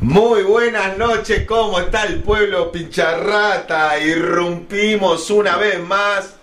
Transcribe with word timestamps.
Muy 0.00 0.44
buenas 0.44 0.96
noches, 0.96 1.44
¿cómo 1.44 1.80
está 1.80 2.04
el 2.04 2.20
pueblo 2.20 2.70
Pincharrata? 2.70 3.98
Irrumpimos 3.98 5.28
una 5.28 5.56
vez 5.56 5.80
más. 5.80 6.36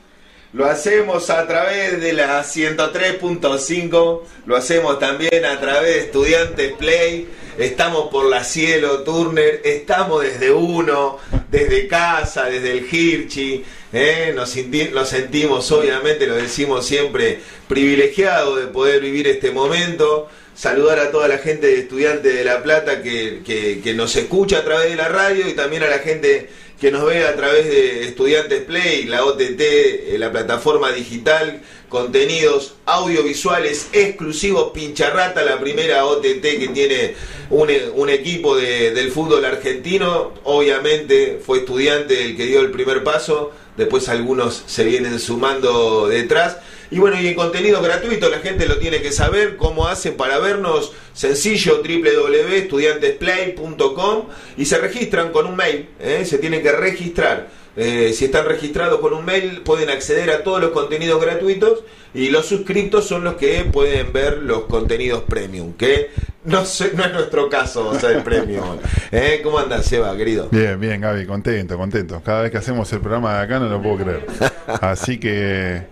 Lo 0.51 0.65
hacemos 0.65 1.29
a 1.29 1.47
través 1.47 2.02
de 2.02 2.12
la 2.12 2.44
103.5, 2.44 4.21
lo 4.46 4.57
hacemos 4.57 4.99
también 4.99 5.46
a 5.46 5.57
través 5.62 5.96
de 5.96 5.99
Estudiantes 6.02 6.73
Play. 6.73 7.29
Estamos 7.57 8.10
por 8.10 8.25
la 8.25 8.43
Cielo 8.43 9.04
Turner, 9.04 9.61
estamos 9.63 10.23
desde 10.23 10.51
uno, 10.51 11.17
desde 11.49 11.87
casa, 11.87 12.45
desde 12.47 12.73
el 12.73 12.93
Hirchi. 12.93 13.63
¿eh? 13.93 14.33
Nos, 14.35 14.53
nos 14.91 15.07
sentimos, 15.07 15.71
obviamente, 15.71 16.27
lo 16.27 16.35
decimos 16.35 16.85
siempre, 16.85 17.39
privilegiados 17.69 18.59
de 18.59 18.67
poder 18.67 18.99
vivir 18.99 19.27
este 19.27 19.51
momento 19.51 20.27
saludar 20.55 20.99
a 20.99 21.11
toda 21.11 21.27
la 21.27 21.37
gente 21.37 21.67
de 21.67 21.79
Estudiantes 21.79 22.33
de 22.33 22.43
La 22.43 22.63
Plata 22.63 23.04
que, 23.04 23.41
que, 23.83 23.93
nos 23.93 24.15
escucha 24.15 24.59
a 24.59 24.63
través 24.63 24.89
de 24.89 24.96
la 24.96 25.09
radio 25.09 25.47
y 25.47 25.54
también 25.54 25.83
a 25.83 25.87
la 25.87 26.00
gente 26.00 26.50
que 26.79 26.91
nos 26.91 27.05
ve 27.05 27.25
a 27.25 27.36
través 27.36 27.68
de 27.68 28.05
Estudiantes 28.05 28.61
Play, 28.63 29.05
la 29.05 29.25
OTT, 29.25 29.60
eh, 29.60 30.15
la 30.18 30.32
plataforma 30.32 30.91
digital, 30.91 31.61
contenidos 31.89 32.75
audiovisuales 32.86 33.89
exclusivos, 33.94 34.72
Pincharrata, 34.73 35.44
la 35.44 35.59
primera 35.59 36.05
OTT 36.05 36.41
que 36.41 36.69
tiene 36.73 37.16
un, 37.49 37.69
un 37.95 38.09
equipo 38.09 38.55
de, 38.55 38.91
del 38.91 39.11
fútbol 39.11 39.45
argentino, 39.45 40.33
obviamente 40.44 41.39
fue 41.45 41.59
estudiante 41.59 42.25
el 42.25 42.38
que 42.38 42.45
dio 42.45 42.61
el 42.61 42.72
primer 42.72 43.03
paso, 43.03 43.52
después 43.77 44.09
algunos 44.09 44.63
se 44.66 44.83
vienen 44.83 45.19
sumando 45.19 46.08
detrás. 46.08 46.58
Y 46.95 46.99
bueno, 46.99 47.19
y 47.19 47.27
en 47.27 47.35
contenido 47.35 47.81
gratuito 47.81 48.30
la 48.30 48.39
gente 48.39 48.66
lo 48.67 48.77
tiene 48.77 49.02
que 49.02 49.11
saber, 49.11 49.58
cómo 49.58 49.85
hacen 49.85 50.16
para 50.16 50.39
vernos, 50.39 50.94
sencillo, 51.11 51.83
www.estudiantesplay.com 51.83 54.27
y 54.55 54.63
se 54.63 54.77
registran 54.77 55.33
con 55.33 55.45
un 55.45 55.58
mail, 55.58 55.89
¿eh? 55.99 56.23
se 56.23 56.37
tienen 56.37 56.63
que 56.63 56.71
registrar. 56.71 57.49
Eh, 57.75 58.13
si 58.15 58.23
están 58.23 58.45
registrados 58.45 59.02
con 59.02 59.13
un 59.13 59.25
mail 59.25 59.59
pueden 59.59 59.89
acceder 59.89 60.31
a 60.31 60.41
todos 60.41 60.61
los 60.61 60.71
contenidos 60.71 61.21
gratuitos 61.21 61.83
y 62.13 62.29
los 62.29 62.45
suscritos 62.45 63.05
son 63.05 63.25
los 63.25 63.33
que 63.33 63.65
pueden 63.65 64.13
ver 64.13 64.37
los 64.37 64.63
contenidos 64.63 65.23
premium, 65.23 65.73
que 65.73 66.11
no, 66.45 66.63
sé, 66.63 66.91
no 66.95 67.03
es 67.03 67.11
nuestro 67.11 67.49
caso, 67.49 67.89
o 67.89 67.99
sea, 67.99 68.11
el 68.11 68.23
premium. 68.23 68.77
¿Eh? 69.11 69.41
¿Cómo 69.43 69.59
andas, 69.59 69.85
Seba, 69.85 70.15
querido? 70.15 70.47
Bien, 70.49 70.80
bien, 70.80 71.02
Gaby, 71.02 71.25
contento, 71.25 71.75
contento. 71.75 72.21
Cada 72.23 72.43
vez 72.43 72.52
que 72.52 72.59
hacemos 72.59 72.89
el 72.93 73.02
programa 73.02 73.37
de 73.37 73.43
acá 73.43 73.59
no 73.59 73.67
lo 73.67 73.81
puedo 73.81 73.97
creer. 73.97 74.25
Así 74.80 75.19
que 75.19 75.87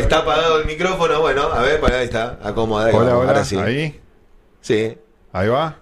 Está 0.00 0.18
apagado 0.18 0.60
el 0.60 0.66
micrófono, 0.66 1.20
bueno, 1.20 1.44
a 1.44 1.62
ver, 1.62 1.80
para 1.80 1.98
ahí 1.98 2.04
está, 2.04 2.38
acomoda. 2.42 2.90
Hola, 2.94 3.16
hola, 3.16 3.44
sí. 3.44 3.56
¿Ahí? 3.56 3.98
Sí. 4.60 4.96
Ahí 5.32 5.48
va. 5.48 5.78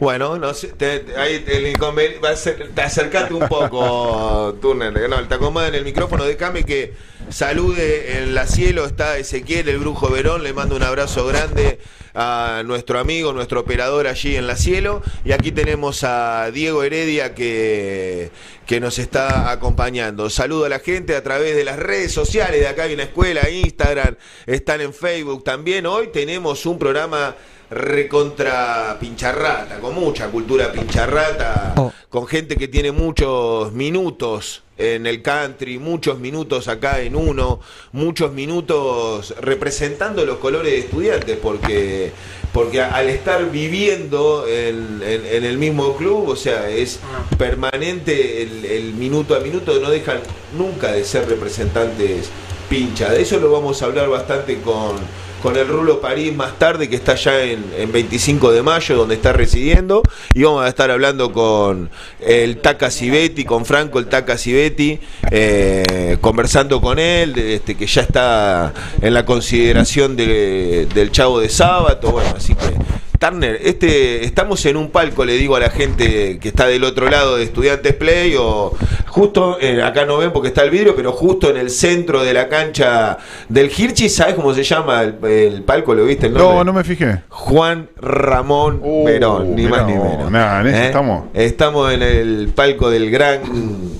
Bueno, 0.00 0.36
no 0.38 0.52
sé, 0.52 0.68
te, 0.68 1.04
ahí 1.16 1.44
el 1.46 1.68
inconveniente, 1.68 2.26
te 2.74 2.82
acercate 2.82 3.34
un 3.34 3.46
poco, 3.46 4.56
Turner, 4.62 5.08
no, 5.08 5.28
te 5.28 5.34
acomoda 5.34 5.68
en 5.68 5.76
el 5.76 5.84
micrófono, 5.84 6.24
déjame 6.24 6.64
que 6.64 6.94
salude 7.28 8.18
en 8.18 8.34
la 8.34 8.48
cielo, 8.48 8.84
está 8.84 9.16
Ezequiel, 9.18 9.68
el 9.68 9.78
brujo 9.78 10.10
Verón, 10.10 10.42
le 10.42 10.52
mando 10.54 10.74
un 10.74 10.82
abrazo 10.82 11.24
grande 11.26 11.78
a 12.14 12.62
nuestro 12.64 12.98
amigo, 12.98 13.32
nuestro 13.32 13.60
operador 13.60 14.06
allí 14.06 14.36
en 14.36 14.46
la 14.46 14.56
cielo. 14.56 15.02
Y 15.24 15.32
aquí 15.32 15.52
tenemos 15.52 16.04
a 16.04 16.50
Diego 16.50 16.82
Heredia 16.82 17.34
que, 17.34 18.30
que 18.66 18.80
nos 18.80 18.98
está 18.98 19.50
acompañando. 19.50 20.30
Saludo 20.30 20.66
a 20.66 20.68
la 20.68 20.78
gente 20.78 21.16
a 21.16 21.22
través 21.22 21.56
de 21.56 21.64
las 21.64 21.78
redes 21.78 22.12
sociales. 22.12 22.60
De 22.60 22.68
acá 22.68 22.84
hay 22.84 22.94
una 22.94 23.04
escuela, 23.04 23.48
Instagram, 23.48 24.16
están 24.46 24.80
en 24.80 24.92
Facebook 24.92 25.44
también. 25.44 25.86
Hoy 25.86 26.08
tenemos 26.08 26.66
un 26.66 26.78
programa 26.78 27.34
recontra 27.70 28.96
pincharrata, 29.00 29.78
con 29.78 29.94
mucha 29.94 30.28
cultura 30.28 30.70
pincharrata, 30.70 31.74
oh. 31.76 31.92
con 32.10 32.26
gente 32.26 32.56
que 32.56 32.68
tiene 32.68 32.92
muchos 32.92 33.72
minutos 33.72 34.61
en 34.82 35.06
el 35.06 35.22
country, 35.22 35.78
muchos 35.78 36.18
minutos 36.18 36.68
acá 36.68 37.00
en 37.00 37.16
uno, 37.16 37.60
muchos 37.92 38.32
minutos 38.32 39.34
representando 39.40 40.26
los 40.26 40.38
colores 40.38 40.72
de 40.72 40.78
estudiantes, 40.78 41.38
porque, 41.40 42.12
porque 42.52 42.82
al 42.82 43.08
estar 43.08 43.50
viviendo 43.50 44.46
en, 44.48 45.02
el 45.02 45.58
mismo 45.58 45.96
club, 45.96 46.28
o 46.28 46.36
sea, 46.36 46.68
es 46.68 47.00
permanente 47.38 48.42
el, 48.42 48.64
el 48.64 48.94
minuto 48.94 49.34
a 49.34 49.40
minuto, 49.40 49.78
no 49.80 49.90
dejan 49.90 50.20
nunca 50.56 50.92
de 50.92 51.04
ser 51.04 51.28
representantes 51.28 52.30
pincha. 52.68 53.10
De 53.12 53.22
eso 53.22 53.38
lo 53.38 53.52
vamos 53.52 53.82
a 53.82 53.86
hablar 53.86 54.08
bastante 54.08 54.60
con 54.60 54.96
con 55.42 55.56
el 55.56 55.66
Rulo 55.66 56.00
París 56.00 56.34
más 56.34 56.58
tarde, 56.58 56.88
que 56.88 56.96
está 56.96 57.16
ya 57.16 57.42
en, 57.42 57.90
25 57.92 58.52
de 58.52 58.62
mayo, 58.62 58.96
donde 58.96 59.16
está 59.16 59.32
residiendo. 59.32 60.02
Y 60.34 60.44
vamos 60.44 60.64
a 60.64 60.68
estar 60.68 60.90
hablando 60.90 61.32
con 61.32 61.90
el 62.20 62.58
Taca 62.58 62.90
Civetti, 62.90 63.44
con 63.44 63.66
Franco 63.66 63.98
el 63.98 64.06
Taca 64.06 64.38
Civetti, 64.38 65.00
eh, 65.30 66.16
conversando 66.20 66.80
con 66.80 66.98
él, 66.98 67.36
este, 67.36 67.74
que 67.74 67.86
ya 67.86 68.02
está 68.02 68.72
en 69.00 69.12
la 69.12 69.24
consideración 69.24 70.16
del 70.16 71.10
Chavo 71.10 71.40
de 71.40 71.48
Sábado. 71.48 72.12
Bueno, 72.12 72.34
así 72.36 72.54
que 72.54 73.01
Turner, 73.22 73.60
este, 73.62 74.24
estamos 74.24 74.66
en 74.66 74.76
un 74.76 74.90
palco, 74.90 75.24
le 75.24 75.34
digo 75.34 75.54
a 75.54 75.60
la 75.60 75.70
gente 75.70 76.40
que 76.40 76.48
está 76.48 76.66
del 76.66 76.82
otro 76.82 77.08
lado 77.08 77.36
de 77.36 77.44
Estudiantes 77.44 77.94
Play, 77.94 78.34
o 78.36 78.74
justo, 79.06 79.58
eh, 79.60 79.80
acá 79.80 80.04
no 80.04 80.18
ven 80.18 80.32
porque 80.32 80.48
está 80.48 80.64
el 80.64 80.70
vidrio, 80.70 80.96
pero 80.96 81.12
justo 81.12 81.48
en 81.48 81.56
el 81.56 81.70
centro 81.70 82.24
de 82.24 82.34
la 82.34 82.48
cancha 82.48 83.18
del 83.48 83.70
Hirchi, 83.70 84.08
¿sabes 84.08 84.34
cómo 84.34 84.52
se 84.52 84.64
llama 84.64 85.02
el, 85.02 85.62
palco? 85.62 85.94
¿Lo 85.94 86.04
viste? 86.04 86.28
no, 86.30 86.64
no 86.64 86.72
me 86.72 86.82
fijé. 86.82 87.20
Juan 87.28 87.90
Ramón 87.94 88.80
uh, 88.82 89.04
Verón, 89.04 89.54
ni 89.54 89.66
más 89.66 89.86
ni 89.86 89.92
menos. 89.92 90.28
En 90.28 90.74
¿Eh? 90.74 90.86
estamos. 90.86 91.26
Estamos 91.32 91.92
en 91.92 92.02
el 92.02 92.48
palco 92.52 92.90
del 92.90 93.08
gran 93.08 93.40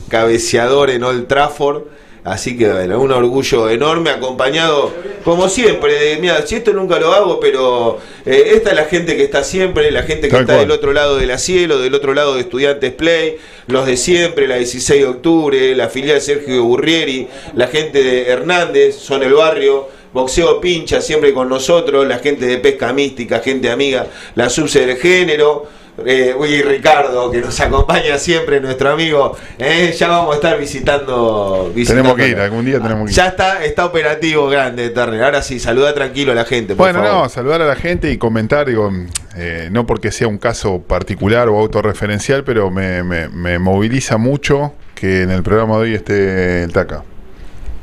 cabeceador 0.08 0.90
en 0.90 1.04
Old 1.04 1.28
Trafford 1.28 1.82
Así 2.24 2.56
que 2.56 2.70
bueno, 2.70 3.00
un 3.00 3.10
orgullo 3.10 3.68
enorme, 3.68 4.10
acompañado, 4.10 4.92
como 5.24 5.48
siempre, 5.48 5.94
de, 5.94 6.18
mira, 6.18 6.46
si 6.46 6.54
esto 6.54 6.72
nunca 6.72 7.00
lo 7.00 7.12
hago, 7.12 7.40
pero 7.40 7.98
eh, 8.24 8.52
esta 8.54 8.70
es 8.70 8.76
la 8.76 8.84
gente 8.84 9.16
que 9.16 9.24
está 9.24 9.42
siempre, 9.42 9.90
la 9.90 10.04
gente 10.04 10.28
que 10.28 10.36
está 10.36 10.58
del 10.58 10.70
otro 10.70 10.92
lado 10.92 11.16
de 11.16 11.26
la 11.26 11.38
cielo, 11.38 11.80
del 11.80 11.94
otro 11.96 12.14
lado 12.14 12.34
de 12.34 12.42
Estudiantes 12.42 12.92
Play, 12.92 13.38
los 13.66 13.86
de 13.86 13.96
siempre, 13.96 14.46
la 14.46 14.56
16 14.56 15.00
de 15.00 15.08
octubre, 15.08 15.74
la 15.74 15.88
filial 15.88 16.20
Sergio 16.20 16.62
Burrieri, 16.62 17.26
la 17.56 17.66
gente 17.66 18.04
de 18.04 18.28
Hernández, 18.28 18.96
son 18.96 19.22
el 19.24 19.34
barrio. 19.34 19.88
Boxeo 20.12 20.60
Pincha 20.60 21.00
siempre 21.00 21.32
con 21.32 21.48
nosotros, 21.48 22.06
la 22.06 22.18
gente 22.18 22.44
de 22.44 22.58
Pesca 22.58 22.92
Mística, 22.92 23.40
gente 23.40 23.70
amiga, 23.70 24.08
la 24.34 24.50
subse 24.50 24.84
del 24.84 24.98
género, 24.98 25.66
eh, 26.06 26.34
uy, 26.36 26.62
Ricardo, 26.62 27.30
que 27.30 27.40
nos 27.40 27.60
acompaña 27.60 28.18
siempre, 28.18 28.60
nuestro 28.60 28.90
amigo. 28.90 29.36
Eh, 29.58 29.94
ya 29.96 30.08
vamos 30.08 30.32
a 30.32 30.36
estar 30.36 30.58
visitando. 30.58 31.70
tenemos 31.74 32.14
que 32.14 32.28
ir, 32.28 32.38
algún 32.38 32.64
día 32.64 32.80
tenemos 32.80 33.04
que 33.04 33.10
ir. 33.10 33.16
Ya 33.16 33.28
está, 33.28 33.64
está 33.64 33.84
operativo 33.84 34.48
grande, 34.48 34.90
Turner. 34.90 35.22
Ahora 35.22 35.42
sí, 35.42 35.60
saluda 35.60 35.92
tranquilo 35.92 36.32
a 36.32 36.34
la 36.34 36.44
gente. 36.44 36.74
bueno, 36.74 37.02
no, 37.02 37.28
saludar 37.28 37.60
a 37.60 37.66
la 37.66 37.76
gente 37.76 38.10
y 38.10 38.16
comentar, 38.16 38.66
digo, 38.66 38.90
eh, 39.36 39.68
no 39.70 39.86
porque 39.86 40.10
sea 40.10 40.28
un 40.28 40.38
caso 40.38 40.80
particular 40.80 41.48
o 41.48 41.58
autorreferencial, 41.58 42.42
pero 42.44 42.70
me, 42.70 43.02
me 43.02 43.58
moviliza 43.58 44.16
mucho 44.16 44.72
que 44.94 45.22
en 45.22 45.30
el 45.30 45.42
programa 45.42 45.76
de 45.76 45.82
hoy 45.82 45.94
esté 45.94 46.62
el 46.62 46.72
TACA. 46.72 47.04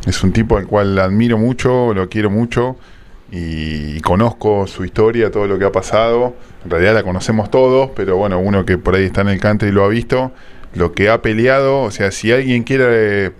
Es 0.08 0.24
un 0.24 0.32
tipo 0.32 0.58
al 0.58 0.66
cual 0.66 0.98
admiro 0.98 1.38
mucho, 1.38 1.94
lo 1.94 2.10
quiero 2.10 2.30
mucho 2.30 2.78
y 3.32 4.00
conozco 4.02 4.66
su 4.66 4.84
historia, 4.84 5.30
todo 5.30 5.46
lo 5.46 5.60
que 5.60 5.66
ha 5.66 5.72
pasado. 5.72 6.34
En 6.64 6.72
realidad 6.72 6.94
la 6.94 7.04
conocemos 7.04 7.50
todos, 7.50 7.92
pero 7.96 8.18
bueno, 8.18 8.40
uno 8.40 8.66
que 8.66 8.78
por 8.78 8.96
ahí 8.96 9.06
está 9.06 9.22
en 9.22 9.30
el 9.30 9.40
country 9.40 9.72
lo 9.72 9.86
ha 9.86 9.88
visto, 9.88 10.32
lo 10.74 10.92
que 10.92 11.10
ha 11.10 11.22
peleado, 11.22 11.82
o 11.82 11.92
sea, 11.92 12.12
si 12.12 12.32
alguien 12.32 12.64
quiere 12.64 13.32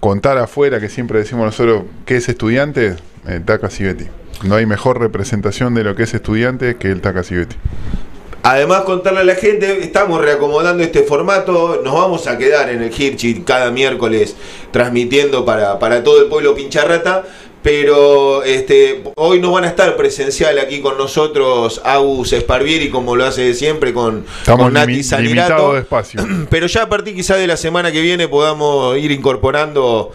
contar 0.00 0.38
afuera, 0.38 0.80
que 0.80 0.88
siempre 0.88 1.18
decimos 1.18 1.44
nosotros 1.44 1.84
que 2.06 2.16
es 2.16 2.28
estudiante, 2.28 2.96
el 3.26 3.44
Taka 3.44 3.70
Civetti. 3.70 4.06
No 4.44 4.56
hay 4.56 4.66
mejor 4.66 5.00
representación 5.00 5.74
de 5.74 5.84
lo 5.84 5.94
que 5.96 6.04
es 6.04 6.14
estudiante 6.14 6.76
que 6.76 6.90
el 6.90 7.00
Taka 7.00 7.22
Civetti. 7.22 7.56
Además, 8.42 8.82
contarle 8.82 9.20
a 9.20 9.24
la 9.24 9.34
gente, 9.34 9.82
estamos 9.82 10.20
reacomodando 10.20 10.84
este 10.84 11.02
formato, 11.02 11.80
nos 11.82 11.94
vamos 11.94 12.28
a 12.28 12.38
quedar 12.38 12.70
en 12.70 12.80
el 12.80 12.92
Hirchi 12.96 13.42
cada 13.42 13.72
miércoles 13.72 14.36
transmitiendo 14.70 15.44
para, 15.44 15.80
para 15.80 16.04
todo 16.04 16.22
el 16.22 16.28
pueblo 16.28 16.54
Pincharrata 16.54 17.24
pero 17.66 18.44
este, 18.44 19.02
hoy 19.16 19.40
no 19.40 19.50
van 19.50 19.64
a 19.64 19.66
estar 19.66 19.96
presencial 19.96 20.56
aquí 20.60 20.78
con 20.78 20.96
nosotros 20.96 21.80
Agus 21.84 22.32
Esparvieri 22.32 22.90
como 22.90 23.16
lo 23.16 23.26
hace 23.26 23.54
siempre 23.54 23.92
con, 23.92 24.24
con 24.44 24.72
Nati 24.72 25.02
Sanirato. 25.02 25.72
De 25.72 25.80
espacio. 25.80 26.24
Pero 26.48 26.68
ya 26.68 26.82
a 26.82 26.88
partir 26.88 27.16
quizá 27.16 27.34
de 27.34 27.48
la 27.48 27.56
semana 27.56 27.90
que 27.90 28.00
viene 28.00 28.28
podamos 28.28 28.96
ir 28.98 29.10
incorporando 29.10 30.12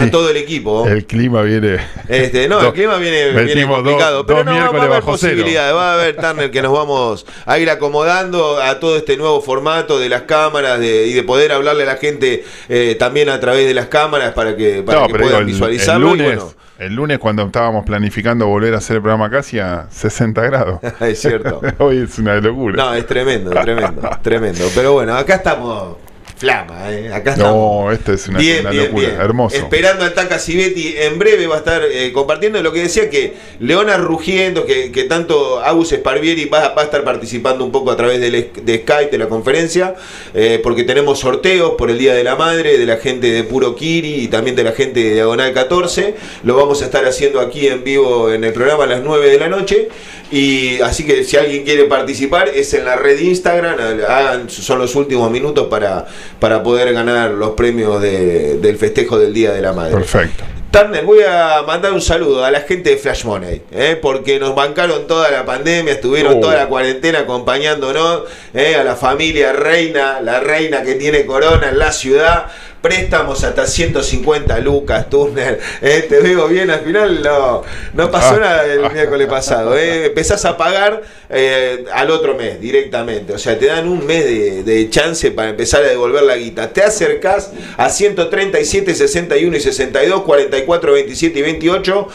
a 0.00 0.10
todo 0.10 0.30
el 0.30 0.38
equipo. 0.38 0.86
El 0.86 1.04
clima 1.04 1.42
viene. 1.42 1.78
Este, 2.08 2.48
no, 2.48 2.60
el 2.62 2.72
clima 2.72 2.96
viene, 2.96 3.32
viene 3.42 3.66
complicado. 3.66 4.24
pero 4.24 4.42
no, 4.42 4.52
va 4.52 4.80
a 4.80 4.84
haber 4.84 5.02
posibilidades. 5.02 5.74
Va 5.74 5.90
a 5.90 5.94
haber, 5.94 6.16
Turner, 6.16 6.50
que 6.50 6.62
nos 6.62 6.72
vamos 6.72 7.26
a 7.44 7.58
ir 7.58 7.68
acomodando 7.68 8.62
a 8.62 8.80
todo 8.80 8.96
este 8.96 9.18
nuevo 9.18 9.42
formato 9.42 9.98
de 9.98 10.08
las 10.08 10.22
cámaras 10.22 10.80
y 10.80 11.12
de 11.12 11.22
poder 11.22 11.52
hablarle 11.52 11.82
a 11.82 11.86
la 11.86 11.96
gente 11.96 12.44
eh, 12.70 12.96
también 12.98 13.28
a 13.28 13.38
través 13.40 13.66
de 13.66 13.74
las 13.74 13.88
cámaras 13.88 14.32
para 14.32 14.56
que, 14.56 14.82
para 14.82 15.06
que 15.06 15.14
puedan 15.14 15.44
visualizarlo. 15.44 16.14
El 16.14 16.18
lunes, 16.18 16.42
El 16.78 16.94
lunes 16.94 17.18
cuando 17.18 17.42
estábamos 17.42 17.84
planificando 17.84 18.46
volver 18.46 18.72
a 18.72 18.78
hacer 18.78 18.96
el 18.96 19.02
programa 19.02 19.28
casi 19.28 19.58
a 19.58 19.88
60 19.90 20.42
grados. 20.42 20.80
es 21.00 21.20
cierto. 21.20 21.60
Hoy 21.78 21.98
es 21.98 22.16
una 22.20 22.36
locura. 22.36 22.76
No, 22.76 22.94
es 22.94 23.04
tremendo, 23.04 23.50
tremendo, 23.50 24.08
tremendo. 24.22 24.64
Pero 24.72 24.92
bueno, 24.92 25.16
acá 25.16 25.34
estamos 25.36 25.96
flama, 26.38 26.92
¿eh? 26.92 27.12
Acá 27.12 27.32
estamos. 27.32 27.86
No, 27.86 27.92
esto 27.92 28.12
es 28.12 28.28
una, 28.28 28.40
locura, 28.72 29.08
hermoso. 29.20 29.56
Esperando 29.56 30.04
al 30.04 30.14
Taca 30.14 30.38
Civetti, 30.38 30.94
en 30.96 31.18
breve 31.18 31.46
va 31.48 31.56
a 31.56 31.58
estar 31.58 31.82
eh, 31.82 32.12
compartiendo 32.12 32.62
lo 32.62 32.72
que 32.72 32.82
decía 32.82 33.10
que 33.10 33.34
Leona 33.58 33.96
rugiendo, 33.96 34.64
que, 34.64 34.92
que 34.92 35.04
tanto 35.04 35.60
Agus 35.60 35.90
Sparvieri 35.90 36.44
va, 36.44 36.74
va, 36.74 36.82
a 36.82 36.84
estar 36.84 37.02
participando 37.02 37.64
un 37.64 37.72
poco 37.72 37.90
a 37.90 37.96
través 37.96 38.20
de, 38.20 38.30
de 38.30 38.78
Skype, 38.78 39.10
de 39.10 39.18
la 39.18 39.28
conferencia, 39.28 39.96
eh, 40.32 40.60
porque 40.62 40.84
tenemos 40.84 41.18
sorteos 41.18 41.72
por 41.72 41.90
el 41.90 41.98
Día 41.98 42.14
de 42.14 42.22
la 42.22 42.36
Madre, 42.36 42.78
de 42.78 42.86
la 42.86 42.98
gente 42.98 43.32
de 43.32 43.42
Puro 43.42 43.74
Kiri 43.74 44.22
y 44.22 44.28
también 44.28 44.54
de 44.54 44.62
la 44.62 44.72
gente 44.72 45.02
de 45.02 45.14
Diagonal 45.14 45.52
14. 45.52 46.14
Lo 46.44 46.56
vamos 46.56 46.82
a 46.82 46.84
estar 46.84 47.04
haciendo 47.04 47.40
aquí 47.40 47.66
en 47.66 47.82
vivo 47.82 48.30
en 48.30 48.44
el 48.44 48.52
programa 48.52 48.84
a 48.84 48.86
las 48.86 49.02
9 49.02 49.28
de 49.28 49.38
la 49.40 49.48
noche. 49.48 49.88
Y 50.30 50.80
así 50.82 51.06
que 51.06 51.24
si 51.24 51.38
alguien 51.38 51.64
quiere 51.64 51.84
participar, 51.84 52.48
es 52.48 52.74
en 52.74 52.84
la 52.84 52.96
red 52.96 53.18
Instagram, 53.18 53.78
hagan, 54.06 54.50
son 54.50 54.78
los 54.78 54.94
últimos 54.94 55.30
minutos 55.30 55.68
para, 55.68 56.06
para 56.38 56.62
poder 56.62 56.92
ganar 56.92 57.30
los 57.30 57.50
premios 57.50 58.00
del 58.00 58.76
festejo 58.78 59.18
del 59.18 59.32
Día 59.32 59.52
de 59.52 59.60
la 59.60 59.72
Madre. 59.72 59.94
Perfecto. 59.94 60.44
Turner, 60.70 61.02
voy 61.02 61.20
a 61.26 61.62
mandar 61.66 61.94
un 61.94 62.02
saludo 62.02 62.44
a 62.44 62.50
la 62.50 62.60
gente 62.60 62.90
de 62.90 62.98
Flash 62.98 63.24
Money, 63.24 63.62
¿eh? 63.72 63.98
porque 64.00 64.38
nos 64.38 64.54
bancaron 64.54 65.06
toda 65.06 65.30
la 65.30 65.46
pandemia, 65.46 65.94
estuvieron 65.94 66.36
oh. 66.36 66.40
toda 66.40 66.56
la 66.56 66.66
cuarentena 66.66 67.20
acompañándonos, 67.20 68.24
¿eh? 68.52 68.76
a 68.76 68.84
la 68.84 68.94
familia 68.94 69.54
Reina, 69.54 70.20
la 70.20 70.40
reina 70.40 70.82
que 70.82 70.96
tiene 70.96 71.24
corona 71.24 71.70
en 71.70 71.78
la 71.78 71.90
ciudad 71.90 72.48
préstamos 72.80 73.42
hasta 73.44 73.66
150 73.66 74.58
lucas, 74.60 75.10
Turner. 75.10 75.58
Eh, 75.82 76.06
te 76.08 76.20
veo 76.20 76.48
bien, 76.48 76.70
al 76.70 76.80
final 76.80 77.22
no, 77.22 77.62
no 77.94 78.10
pasó 78.10 78.34
ah. 78.34 78.40
nada 78.40 78.66
el 78.66 78.90
miércoles 78.92 79.26
pasado. 79.26 79.76
Eh. 79.76 80.06
Empezás 80.06 80.44
a 80.44 80.56
pagar 80.56 81.02
eh, 81.28 81.84
al 81.92 82.10
otro 82.10 82.34
mes 82.34 82.60
directamente. 82.60 83.32
O 83.32 83.38
sea, 83.38 83.58
te 83.58 83.66
dan 83.66 83.88
un 83.88 84.06
mes 84.06 84.24
de, 84.64 84.88
chance 84.90 85.30
para 85.32 85.50
empezar 85.50 85.82
a 85.82 85.88
devolver 85.88 86.22
la 86.22 86.36
guita. 86.36 86.72
Te 86.72 86.82
acercás 86.82 87.50
a 87.76 87.90
137, 87.90 88.94
61 88.94 89.56
y 89.56 89.60
62, 89.60 90.22
44, 90.22 90.92
27 90.92 91.38
y 91.38 91.42
28, 91.42 92.08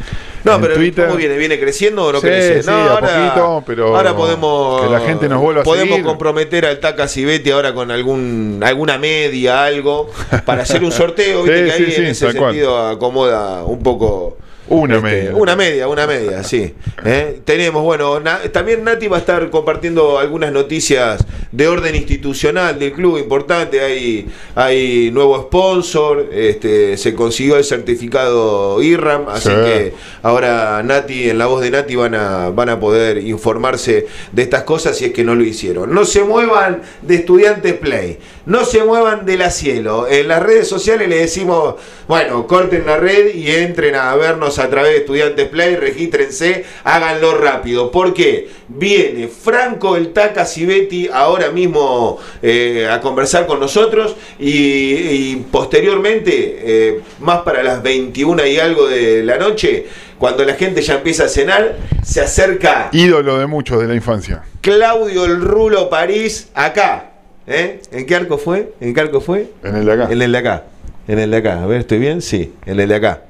no, 0.47 0.61
pero 0.61 0.75
Twitter. 0.75 1.05
¿Cómo 1.07 1.17
viene? 1.17 1.37
¿Viene 1.37 1.59
creciendo 1.59 2.05
o 2.05 2.11
no 2.11 2.19
sí, 2.19 2.27
crece? 2.27 2.63
Sí, 2.63 2.69
a 2.69 2.99
poquito, 2.99 3.63
pero. 3.65 3.95
Ahora 3.95 4.15
podemos. 4.15 4.81
Que 4.81 4.89
la 4.89 4.99
gente 5.01 5.27
nos 5.27 5.41
vuelva 5.41 5.61
a 5.61 5.63
Podemos 5.63 5.99
comprometer 6.01 6.65
al 6.65 6.79
Taca 6.79 7.07
Cibetti 7.07 7.51
ahora 7.51 7.73
con 7.73 7.91
algún 7.91 8.61
alguna 8.63 8.97
media, 8.97 9.65
algo, 9.65 10.09
para 10.45 10.63
hacer 10.63 10.83
un 10.83 10.91
sorteo. 10.91 11.43
Viste 11.47 11.65
que 11.65 11.71
ahí 11.71 11.93
en 11.97 12.05
ese 12.07 12.31
sentido 12.31 12.87
acomoda 12.87 13.63
un 13.63 13.79
poco 13.83 14.37
una 14.69 14.97
este, 14.97 15.07
media. 15.07 15.35
Una 15.35 15.55
media, 15.55 15.87
una 15.87 16.07
media, 16.07 16.43
sí. 16.43 16.73
¿Eh? 17.05 17.41
Tenemos, 17.45 17.83
bueno, 17.83 18.21
también 18.51 18.83
Nati 18.83 19.07
va 19.07 19.17
a 19.17 19.19
estar 19.19 19.49
compartiendo 19.49 20.19
algunas 20.19 20.51
noticias 20.51 21.25
de 21.51 21.67
orden 21.67 21.95
institucional 21.95 22.77
del 22.77 22.91
club 22.91 23.17
importante. 23.17 23.81
Hay, 23.81 24.27
hay 24.55 25.09
nuevo 25.11 25.41
sponsor, 25.43 26.29
este, 26.33 26.97
se 26.97 27.15
consiguió 27.15 27.57
el 27.57 27.63
certificado 27.63 28.81
IRAM, 28.81 29.29
así 29.29 29.49
que 29.49 29.93
ahora 30.21 30.81
Nati, 30.83 31.29
en 31.29 31.37
la 31.37 31.45
voz 31.45 31.61
de 31.61 31.71
Nati, 31.71 31.95
van 31.95 32.15
a, 32.15 32.49
van 32.49 32.69
a 32.69 32.79
poder 32.79 33.19
informarse 33.19 34.07
de 34.31 34.41
estas 34.41 34.63
cosas 34.63 34.97
si 34.97 35.05
es 35.05 35.13
que 35.13 35.23
no 35.23 35.35
lo 35.35 35.43
hicieron. 35.43 35.93
No 35.93 36.05
se 36.05 36.23
muevan 36.23 36.81
de 37.01 37.15
Estudiantes 37.15 37.73
Play, 37.73 38.19
no 38.45 38.65
se 38.65 38.83
muevan 38.83 39.25
de 39.25 39.37
la 39.37 39.49
cielo. 39.49 40.07
En 40.09 40.27
las 40.27 40.43
redes 40.43 40.67
sociales 40.67 41.07
le 41.07 41.19
decimos, 41.19 41.75
bueno, 42.07 42.47
corten 42.47 42.85
la 42.85 42.97
red 42.97 43.33
y 43.33 43.51
entren 43.51 43.95
a 43.95 44.15
vernos 44.15 44.56
a 44.59 44.69
través 44.69 44.91
de 44.91 44.97
Estudiantes 44.97 45.47
Play, 45.49 45.75
regístrense, 45.75 46.65
háganlo 46.83 47.37
rápido. 47.37 47.91
porque 47.91 48.49
Viene 48.69 49.29
Franco 49.29 49.95
el 49.95 50.11
Taca 50.11 50.45
Civetti 50.45 51.09
ahora 51.11 51.51
mismo 51.51 52.19
eh, 52.41 52.87
a 52.91 52.99
conversar 52.99 53.47
con 53.47 53.61
nosotros 53.61 54.15
y, 54.37 55.37
posteriormente, 55.51 56.59
eh, 56.59 57.01
más 57.21 57.43
para 57.43 57.63
las 57.63 57.81
21 57.81 58.45
y 58.45 58.57
algo 58.57 58.87
de 58.87 59.23
la 59.23 59.37
noche, 59.37 59.85
cuando 60.17 60.43
la 60.43 60.55
gente 60.55 60.81
ya 60.81 60.95
empieza 60.95 61.25
a 61.25 61.27
cenar, 61.29 61.77
se 62.03 62.19
acerca. 62.19 62.89
Ídolo 62.91 63.37
de 63.37 63.47
muchos 63.47 63.79
de 63.79 63.87
la 63.87 63.95
infancia. 63.95 64.43
Claudio 64.59 65.23
el 65.23 65.39
Rulo 65.39 65.89
París, 65.89 66.49
acá. 66.53 67.11
¿eh? 67.47 67.79
¿En 67.91 68.05
qué 68.05 68.15
arco 68.15 68.37
fue? 68.37 68.73
¿En 68.81 68.93
qué 68.93 68.99
arco 68.99 69.21
fue? 69.21 69.47
En 69.63 69.77
el 69.77 69.85
de 69.85 69.93
acá. 69.93 70.07
En 70.11 70.21
el 70.21 70.31
de 70.31 70.37
acá. 70.37 70.63
En 71.07 71.19
el 71.19 71.31
de 71.31 71.37
acá. 71.37 71.63
A 71.63 71.67
ver, 71.67 71.81
¿estoy 71.81 71.99
bien? 71.99 72.21
Sí, 72.21 72.53
en 72.65 72.79
el 72.81 72.89
de 72.89 72.95
acá 72.95 73.21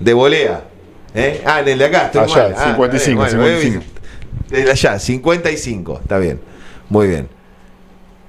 de 0.00 0.12
volea. 0.12 0.64
¿eh? 1.14 1.42
Ah, 1.44 1.60
en 1.60 1.68
el 1.68 1.78
de 1.78 1.84
acá, 1.84 2.06
estoy 2.06 2.22
allá, 2.22 2.74
55, 2.74 3.22
ah, 3.22 3.28
55. 3.28 3.84
Desde 4.48 4.70
allá, 4.70 4.98
55, 4.98 6.00
está 6.02 6.18
bien. 6.18 6.40
Muy 6.88 7.08
bien. 7.08 7.28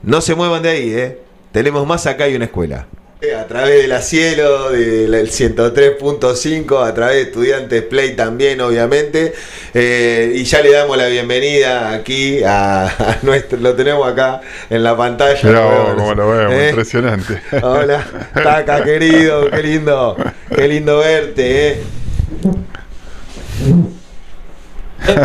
No 0.01 0.21
se 0.21 0.35
muevan 0.35 0.63
de 0.63 0.69
ahí, 0.69 0.93
¿eh? 0.93 1.21
Tenemos 1.51 1.85
más 1.85 2.05
acá 2.07 2.27
y 2.27 2.35
una 2.35 2.45
escuela. 2.45 2.87
Eh, 3.19 3.33
a 3.33 3.47
través 3.47 3.81
de 3.81 3.87
la 3.87 3.99
cielo, 4.03 4.69
del 4.69 5.11
103.5, 5.31 6.87
a 6.87 6.93
través 6.93 7.15
de 7.15 7.21
Estudiantes 7.23 7.81
Play 7.81 8.15
también, 8.15 8.61
obviamente. 8.61 9.33
Eh, 9.73 10.33
y 10.35 10.43
ya 10.43 10.61
le 10.61 10.71
damos 10.71 10.95
la 10.97 11.07
bienvenida 11.07 11.93
aquí 11.93 12.43
a, 12.45 13.17
nuestro, 13.23 13.57
lo 13.57 13.73
tenemos 13.73 14.07
acá 14.07 14.41
en 14.69 14.83
la 14.83 14.95
pantalla. 14.95 15.39
Pero, 15.41 15.95
como 15.95 16.13
lo 16.13 16.29
vemos, 16.29 16.53
¿Eh? 16.53 16.69
impresionante. 16.69 17.41
Hola, 17.63 18.05
Taca, 18.35 18.83
querido, 18.83 19.49
qué 19.51 19.63
lindo, 19.63 20.15
qué 20.55 20.67
lindo 20.67 20.99
verte, 20.99 21.69
¿eh? 21.69 21.83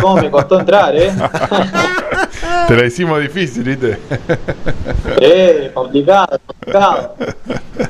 ¿Cómo 0.01 0.17
me 0.17 0.31
costó 0.31 0.59
entrar, 0.59 0.95
eh? 0.95 1.11
Te 2.67 2.75
la 2.75 2.85
hicimos 2.85 3.21
difícil, 3.21 3.63
¿viste? 3.63 3.97
Eh, 5.19 5.71
complicado, 5.73 6.39
complicado. 6.45 7.15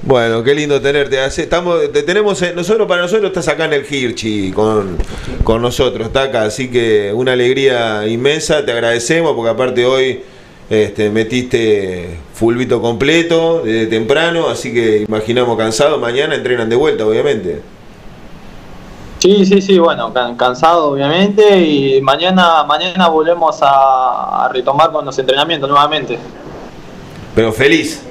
Bueno, 0.06 0.44
qué 0.44 0.54
lindo 0.54 0.82
tenerte. 0.82 1.24
Estamos, 1.24 1.90
te 1.94 2.04
tenemos, 2.04 2.44
nosotros 2.54 2.88
para 2.90 3.04
nosotros 3.04 3.28
estás 3.28 3.48
acá 3.48 3.66
en 3.66 3.74
el 3.74 3.86
Hirchi 3.90 4.52
con, 4.52 4.98
con 5.46 5.62
nosotros, 5.62 6.12
Taca, 6.12 6.44
así 6.44 6.70
que 6.70 7.14
una 7.14 7.32
alegría 7.32 8.06
inmensa, 8.06 8.66
te 8.66 8.74
agradecemos 8.74 9.34
porque 9.34 9.52
aparte 9.52 9.86
hoy 9.86 10.22
este, 10.70 11.10
metiste 11.10 12.20
fulbito 12.34 12.82
completo 12.82 13.62
desde 13.64 13.88
temprano, 13.88 14.50
así 14.50 14.74
que 14.74 15.06
imaginamos 15.08 15.58
cansado, 15.58 15.98
mañana 15.98 16.36
entrenan 16.36 16.68
de 16.70 16.76
vuelta, 16.76 17.06
obviamente. 17.06 17.62
Sí, 19.20 19.46
sí, 19.46 19.62
sí, 19.62 19.80
bueno, 19.80 20.12
cansado 20.36 20.92
obviamente 20.92 21.62
y 21.62 22.02
mañana 22.02 22.66
mañana 22.66 23.08
volvemos 23.08 23.58
a, 23.62 24.50
retomar 24.52 24.92
con 24.92 25.06
los 25.06 25.18
entrenamientos 25.18 25.70
nuevamente. 25.70 26.20
Pero 27.34 27.54
feliz. 27.54 28.04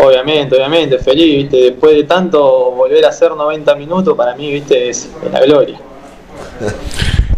Obviamente, 0.00 0.54
obviamente, 0.54 0.98
feliz, 0.98 1.36
¿viste? 1.42 1.56
Después 1.56 1.94
de 1.96 2.04
tanto 2.04 2.70
volver 2.70 3.04
a 3.04 3.08
hacer 3.08 3.32
90 3.32 3.74
minutos, 3.74 4.16
para 4.16 4.34
mí, 4.36 4.52
¿viste? 4.52 4.88
Es 4.90 5.10
la 5.32 5.40
gloria. 5.40 5.78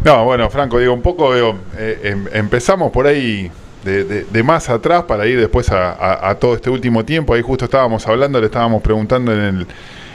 No, 0.02 0.25
bueno, 0.25 0.49
Franco, 0.49 0.79
digo, 0.79 0.95
un 0.95 1.02
poco, 1.02 1.35
digo, 1.35 1.59
eh, 1.76 2.00
em, 2.05 2.25
empezamos 2.33 2.90
por 2.90 3.07
ahí 3.07 3.50
de, 3.85 4.05
de- 4.05 4.25
de 4.25 4.43
más 4.43 4.71
atrás 4.71 5.02
para 5.05 5.26
ir 5.26 5.38
después 5.38 5.69
a, 5.71 6.35
todo 6.40 6.55
este 6.55 6.71
último 6.71 7.05
tiempo. 7.05 7.35
Ahí 7.35 7.43
justo 7.43 7.67
estábamos 7.67 8.07
hablando, 8.09 8.40
le 8.40 8.47
estábamos 8.47 8.81
preguntando 8.83 9.31
en 9.35 9.40
el, 9.40 9.67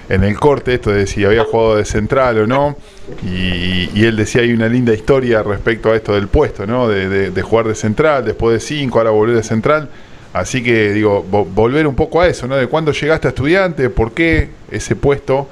en 0.10 0.24
el 0.24 0.40
corte 0.40 0.74
esto 0.74 0.90
de 0.90 1.06
si 1.06 1.24
había 1.24 1.44
jugado 1.44 1.75
de 1.75 1.86
central 1.86 2.40
o 2.40 2.48
no. 2.48 2.75
Y, 3.24 4.04
él 4.04 4.16
decía 4.16 4.42
hay 4.42 4.54
una 4.54 4.68
linda 4.68 4.92
historia 4.92 5.44
respecto 5.44 5.92
a 5.92 5.96
esto 5.96 6.16
del 6.16 6.30
puesto, 6.30 6.66
¿no? 6.66 6.88
De, 6.88 7.30
de- 7.30 7.42
jugar 7.44 7.68
de 7.68 7.75
central, 7.75 8.25
después 8.25 8.56
de 8.56 8.60
cinco, 8.68 8.98
ahora 8.98 9.12
volver 9.12 9.36
de 9.36 9.44
central. 9.44 9.88
Así 10.36 10.62
que 10.62 10.92
digo, 10.92 11.24
vo- 11.32 11.46
volver 11.50 11.88
un 11.88 11.96
poco 11.96 12.20
a 12.20 12.27
eso, 12.27 12.46
¿no? 12.46 12.58
De 12.58 12.68
cuándo 12.68 12.92
llegaste 12.92 13.27
a 13.27 13.30
estudiante, 13.30 13.89
por 13.89 14.12
qué 14.12 14.50
ese 14.70 14.98
puesto. 14.98 15.48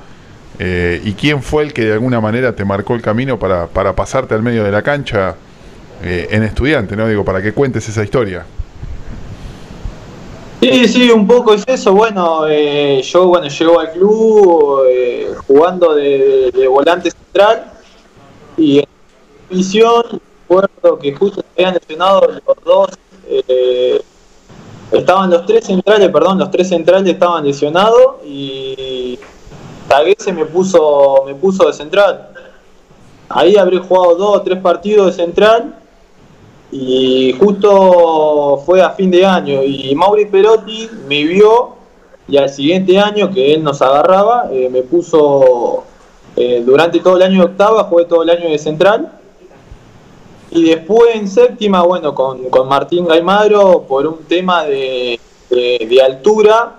Eh, 0.59 1.01
¿Y 1.05 1.13
quién 1.13 1.41
fue 1.41 1.63
el 1.63 1.71
que 1.71 1.85
de 1.85 1.93
alguna 1.93 2.19
manera 2.19 2.53
te 2.53 2.65
marcó 2.65 2.93
el 2.93 3.01
camino 3.01 3.39
para, 3.39 3.67
para 3.67 3.95
pasarte 3.95 4.35
al 4.35 4.43
medio 4.43 4.61
de 4.61 4.71
la 4.71 4.81
cancha 4.81 5.37
eh, 6.03 6.27
en 6.31 6.43
estudiante, 6.43 6.97
¿no? 6.97 7.07
Digo, 7.07 7.23
para 7.23 7.41
que 7.41 7.53
cuentes 7.53 7.87
esa 7.87 8.03
historia. 8.03 8.45
Sí, 10.59 10.85
sí, 10.89 11.09
un 11.11 11.25
poco 11.27 11.53
es 11.53 11.63
eso. 11.65 11.93
Bueno, 11.93 12.45
eh, 12.49 13.01
yo 13.03 13.27
bueno 13.27 13.47
llego 13.47 13.79
al 13.79 13.89
club 13.93 14.83
eh, 14.89 15.33
jugando 15.47 15.95
de, 15.95 16.67
volante 16.67 17.09
central 17.09 17.71
y 18.57 18.79
en 18.79 18.85
visión 19.49 20.19
recuerdo 20.41 20.99
que 20.99 21.13
justo 21.13 21.39
se 21.41 21.61
habían 21.61 21.75
lesionado 21.75 22.27
los 22.27 22.57
dos, 22.65 22.89
eh, 23.29 24.01
estaban 24.91 25.29
los 25.29 25.45
tres 25.45 25.65
centrales, 25.65 26.09
perdón, 26.09 26.39
los 26.39 26.51
tres 26.51 26.69
centrales 26.69 27.13
estaban 27.13 27.43
lesionados 27.43 28.17
y 28.25 29.17
Tagué 29.87 30.15
se 30.17 30.31
me 30.31 30.45
puso, 30.45 31.23
me 31.25 31.35
puso 31.35 31.67
de 31.67 31.73
central. 31.73 32.29
Ahí 33.29 33.55
habré 33.55 33.79
jugado 33.79 34.15
dos 34.15 34.37
o 34.37 34.41
tres 34.41 34.59
partidos 34.59 35.07
de 35.07 35.23
central 35.23 35.75
y 36.71 37.35
justo 37.39 38.61
fue 38.65 38.81
a 38.81 38.89
fin 38.91 39.11
de 39.11 39.25
año 39.25 39.63
y 39.63 39.93
Mauri 39.95 40.25
Perotti 40.25 40.89
me 41.07 41.23
vio 41.23 41.75
y 42.27 42.37
al 42.37 42.49
siguiente 42.49 42.97
año 42.97 43.29
que 43.31 43.53
él 43.53 43.63
nos 43.63 43.81
agarraba 43.81 44.49
eh, 44.51 44.69
me 44.71 44.81
puso 44.81 45.83
eh, 46.35 46.63
durante 46.65 46.99
todo 46.99 47.17
el 47.17 47.23
año 47.23 47.39
de 47.41 47.45
octava 47.45 47.83
jugué 47.83 48.05
todo 48.05 48.23
el 48.23 48.31
año 48.31 48.49
de 48.49 48.57
central 48.57 49.11
y 50.53 50.63
después 50.69 51.15
en 51.15 51.27
séptima 51.27 51.81
bueno 51.83 52.13
con, 52.13 52.49
con 52.49 52.67
Martín 52.67 53.05
Gaimaro 53.07 53.81
por 53.87 54.05
un 54.07 54.23
tema 54.25 54.63
de, 54.63 55.19
de- 55.49 56.01
altura 56.05 56.75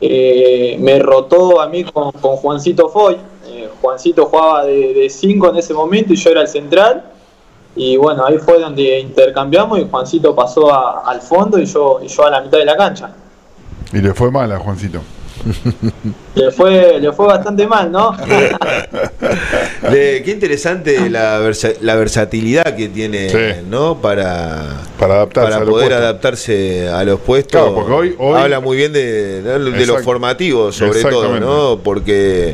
eh, 0.00 0.76
me 0.78 0.98
rotó 0.98 1.60
a 1.60 1.68
mí 1.68 1.84
con, 1.84 2.12
con 2.12 2.36
Juancito 2.36 2.88
Foy 2.88 3.16
Eh, 3.48 3.68
Juancito 3.80 4.26
jugaba 4.26 4.64
de 4.64 5.08
5 5.08 5.50
en 5.50 5.56
ese 5.56 5.72
momento 5.72 6.12
y 6.12 6.16
yo 6.16 6.30
era 6.30 6.42
el 6.42 6.48
central 6.48 7.04
y 7.74 7.96
bueno, 7.96 8.24
ahí 8.26 8.38
fue 8.38 8.58
donde 8.58 9.00
intercambiamos 9.00 9.78
y 9.78 9.86
Juancito 9.88 10.34
pasó 10.34 10.72
a- 10.72 11.02
al 11.10 11.20
fondo 11.20 11.58
y 11.58 11.66
yo, 11.66 12.00
y 12.02 12.08
yo 12.08 12.24
a 12.26 12.30
la 12.30 12.40
mitad 12.40 12.58
de 12.58 12.64
la 12.64 12.76
cancha. 12.76 13.14
Y 13.92 13.98
le 13.98 14.14
fue 14.14 14.30
mal 14.30 14.50
a 14.50 14.58
Juancito. 14.58 15.00
Le 16.34 16.50
fue, 16.50 16.98
le 17.00 17.12
fue 17.12 17.26
bastante 17.26 17.66
mal, 17.66 17.90
¿no? 17.90 18.14
Qué 19.90 20.24
interesante 20.26 21.08
la, 21.08 21.38
versa- 21.38 21.72
la 21.80 21.94
versatilidad 21.96 22.76
que 22.76 22.88
tiene, 22.88 23.30
Sí. 23.30 23.62
¿no? 23.68 23.96
Para, 24.00 24.82
Para 24.98 25.14
adaptarse 25.16 25.50
para 25.50 25.56
a 25.56 25.60
los 25.60 25.68
poder 25.70 25.86
puestos. 25.88 26.02
adaptarse 26.04 26.88
a 26.88 27.04
los 27.04 27.20
puestos. 27.20 27.52
Claro, 27.62 27.74
porque 27.74 27.92
hoy- 27.92 28.14
hoy- 28.18 28.40
Habla 28.40 28.60
muy 28.60 28.76
bien 28.76 28.92
de, 28.92 29.42
de 29.42 29.58
los 29.58 29.74
Exact- 29.98 30.04
formativos, 30.04 30.76
sobre 30.76 31.02
todo. 31.02 31.38
¿no? 31.40 31.80
Porque 31.82 32.52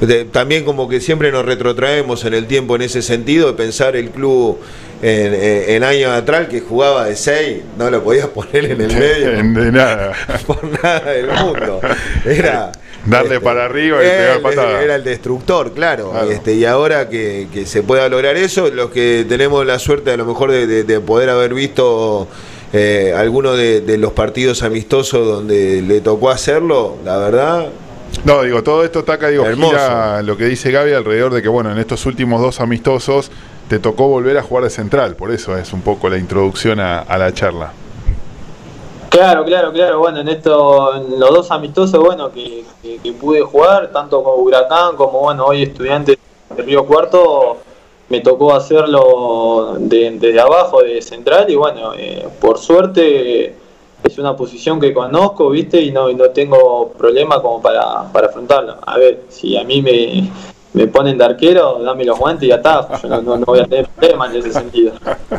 de- 0.00 0.24
también 0.26 0.64
como 0.64 0.88
que 0.88 1.00
siempre 1.00 1.32
nos 1.32 1.44
retrotraemos 1.44 2.24
en 2.24 2.34
el 2.34 2.46
tiempo 2.46 2.76
en 2.76 2.82
ese 2.82 3.02
sentido, 3.02 3.48
de 3.48 3.54
pensar 3.54 3.96
el 3.96 4.10
club 4.10 4.58
en, 5.02 5.34
en- 5.34 5.70
en 5.70 5.84
años 5.84 6.10
atrás 6.12 6.48
que 6.48 6.60
jugaba 6.60 7.04
de 7.06 7.16
6, 7.16 7.62
no 7.78 7.90
lo 7.90 8.02
podías 8.02 8.26
poner 8.34 8.64
en 8.66 8.80
el 8.80 8.94
medio. 8.96 9.30
de 9.62 9.72
nada. 9.72 10.12
por 10.46 10.64
nada 10.82 11.12
del 11.12 11.26
mundo. 11.28 11.80
Era. 12.24 12.72
Darle 13.06 13.38
para 13.38 13.66
arriba 13.66 13.98
y 14.02 14.08
pegar 14.08 14.40
patada. 14.40 14.82
Era 14.82 14.94
el 14.94 15.04
destructor, 15.04 15.72
claro. 15.74 16.10
Claro. 16.12 16.30
Este, 16.30 16.54
y 16.54 16.64
ahora 16.64 17.10
que, 17.10 17.48
que 17.52 17.66
se 17.66 17.82
pueda 17.82 18.08
lograr 18.08 18.34
eso, 18.38 18.68
los 18.70 18.90
que 18.90 19.26
tenemos 19.28 19.66
la 19.66 19.78
suerte 19.78 20.10
a 20.12 20.16
lo 20.16 20.24
mejor 20.24 20.50
de, 20.50 20.66
de- 20.66 20.84
de 20.84 21.00
poder 21.00 21.28
haber 21.28 21.52
visto 21.52 22.26
eh, 22.72 23.12
alguno 23.14 23.52
de, 23.56 23.82
de 23.82 23.98
los 23.98 24.12
partidos 24.14 24.62
amistosos 24.62 25.26
donde 25.26 25.82
le 25.82 26.00
tocó 26.00 26.30
hacerlo, 26.30 26.96
la 27.04 27.18
verdad, 27.18 27.66
No, 28.24 28.42
digo, 28.42 28.62
todo 28.62 28.82
esto 28.84 29.04
taca, 29.04 29.28
digo, 29.28 29.44
Hermoso. 29.44 29.72
gira 29.76 30.22
lo 30.22 30.38
que 30.38 30.46
dice 30.46 30.70
Gaby 30.70 30.92
alrededor 30.94 31.34
de 31.34 31.42
que, 31.42 31.48
bueno, 31.48 31.70
en 31.72 31.78
estos 31.78 32.06
últimos 32.06 32.40
dos 32.40 32.58
amistosos 32.60 33.30
te 33.68 33.78
tocó 33.78 34.08
volver 34.08 34.36
a 34.38 34.42
jugar 34.42 34.64
de 34.64 34.70
central, 34.70 35.16
por 35.16 35.30
eso 35.30 35.56
es 35.56 35.72
un 35.72 35.80
poco 35.80 36.08
la 36.08 36.18
introducción 36.18 36.80
a, 36.80 37.04
la 37.16 37.32
charla. 37.32 37.72
Claro, 39.08 39.44
claro, 39.44 39.72
claro. 39.72 39.98
Bueno, 40.00 40.20
en 40.20 40.28
esto, 40.28 40.92
los 41.18 41.30
dos 41.30 41.50
amistosos, 41.50 42.00
bueno, 42.00 42.30
que, 42.32 42.64
pude 43.20 43.40
jugar, 43.42 43.90
tanto 43.92 44.22
como 44.22 44.42
Huracán 44.42 44.96
como, 44.96 45.20
bueno, 45.20 45.46
hoy 45.46 45.62
estudiante 45.62 46.18
de 46.56 46.62
Río 46.62 46.84
Cuarto, 46.84 47.58
me 48.08 48.20
tocó 48.20 48.54
hacerlo 48.54 49.76
de- 49.78 50.10
desde 50.18 50.40
abajo, 50.40 50.82
de 50.82 51.00
central, 51.00 51.48
y 51.48 51.54
bueno, 51.54 51.94
eh, 51.94 52.28
por 52.40 52.58
suerte 52.58 53.54
es 54.02 54.18
una 54.18 54.36
posición 54.36 54.78
que 54.78 54.92
conozco, 54.92 55.48
¿viste? 55.48 55.80
Y 55.80 55.90
no, 55.90 56.12
no 56.12 56.30
tengo 56.30 56.90
problema 56.90 57.40
como 57.40 57.62
para, 57.62 58.02
para 58.12 58.26
afrontarlo. 58.26 58.76
A 58.84 58.98
ver, 58.98 59.22
si 59.30 59.56
a 59.56 59.64
mí 59.64 59.80
me, 59.80 60.30
me 60.74 60.88
ponen 60.88 61.16
de 61.16 61.24
arquero, 61.24 61.80
dame 61.82 62.04
los 62.04 62.18
guantes 62.18 62.48
y 62.48 62.52
atajo. 62.52 62.94
Yo 63.02 63.22
no, 63.22 63.38
voy 63.38 63.60
a 63.60 63.64
tener 63.64 63.86
problemas 63.88 64.34
en 64.34 64.40
ese 64.40 64.52
sentido. 64.52 64.92